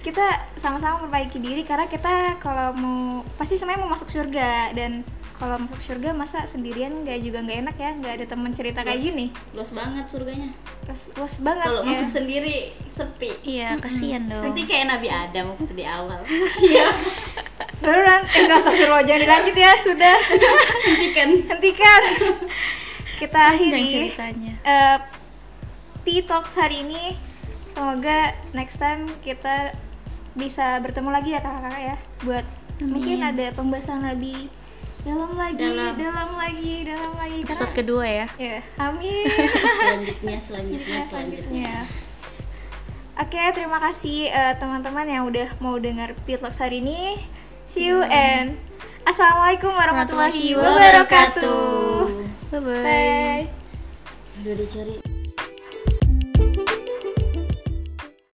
Kita 0.01 0.25
sama-sama 0.55 0.97
memperbaiki 0.99 1.37
diri 1.37 1.61
karena 1.61 1.85
kita 1.85 2.35
kalau 2.37 2.73
mau 2.73 2.99
pasti 3.35 3.53
semuanya 3.53 3.79
mau 3.79 3.91
masuk 3.91 4.09
surga. 4.09 4.73
Dan 4.73 5.05
kalau 5.33 5.57
masuk 5.57 5.77
surga 5.79 6.09
masa 6.11 6.43
sendirian 6.43 7.01
nggak 7.01 7.21
juga 7.21 7.39
nggak 7.39 7.59
enak 7.61 7.75
ya? 7.75 7.89
Nggak 7.95 8.13
ada 8.13 8.25
teman 8.27 8.51
cerita 8.51 8.81
kayak 8.81 8.97
gini. 8.99 9.29
luas 9.51 9.71
banget 9.71 10.05
surganya. 10.05 10.49
Luas, 10.83 11.01
luas 11.15 11.35
banget 11.39 11.63
kalau 11.63 11.81
ya. 11.81 11.87
masuk 11.87 12.09
sendiri 12.11 12.55
sepi. 12.87 13.29
Iya, 13.47 13.77
kasihan 13.77 14.25
dong. 14.25 14.41
nanti 14.43 14.61
kayak 14.65 14.85
Nabi 14.89 15.07
Adam 15.07 15.45
waktu 15.53 15.71
di 15.71 15.85
awal. 15.85 16.19
Baru 16.19 16.49
nanti 17.81 18.29
eh, 18.31 18.41
nggak 18.45 18.57
astagfirullah 18.57 19.03
jangan 19.03 19.21
dilanjut 19.21 19.55
ya 19.55 19.71
sudah. 19.77 20.15
Hentikan. 20.85 21.29
Hentikan. 21.49 22.01
Kita 23.17 23.39
akhiri 23.49 23.81
ceritanya. 23.87 24.53
eh 24.61 24.97
P 26.01 26.21
Talks 26.21 26.53
hari 26.53 26.81
ini. 26.81 27.17
Semoga 27.67 28.17
next 28.51 28.77
time 28.77 29.07
kita 29.19 29.71
bisa 30.33 30.79
bertemu 30.79 31.09
lagi 31.09 31.29
ya 31.31 31.39
kakak-kakak 31.39 31.81
ya 31.81 31.95
buat 32.21 32.45
Amin. 32.77 32.87
mungkin 32.89 33.17
ada 33.21 33.45
pembahasan 33.51 34.03
lebih 34.05 34.47
dalam 35.01 35.33
lagi 35.33 35.59
Dalam. 35.59 35.93
dalam, 35.95 36.29
lagi 36.35 36.73
dalam 36.83 37.11
lagi. 37.15 37.37
Episode 37.41 37.67
Karena- 37.67 37.79
kedua 37.79 38.05
ya. 38.05 38.27
ya 38.37 38.59
amin. 38.77 39.25
Selanjutnya 39.81 40.37
selanjutnya 40.39 40.39
selanjutnya 40.39 40.99
selanjutnya. 41.05 41.73
oke 43.13 43.41
terima 43.53 43.79
kasih 43.81 44.19
eh, 44.27 44.53
teman-teman 44.55 45.05
yang 45.05 45.23
udah 45.25 45.47
mau 45.57 45.75
dengar 45.77 46.11
P 46.17 46.35
Talks 46.35 46.57
hari 46.57 46.79
ini 46.79 47.19
see 47.71 47.87
you 47.87 48.03
and 48.03 48.59
assalamualaikum 49.07 49.71
warahmatullahi 49.71 50.59
wabarakatuh. 50.59 52.03
bye. 52.51 52.59
bye. 52.59 53.47
Udah 54.43 54.53
dicari 54.59 54.99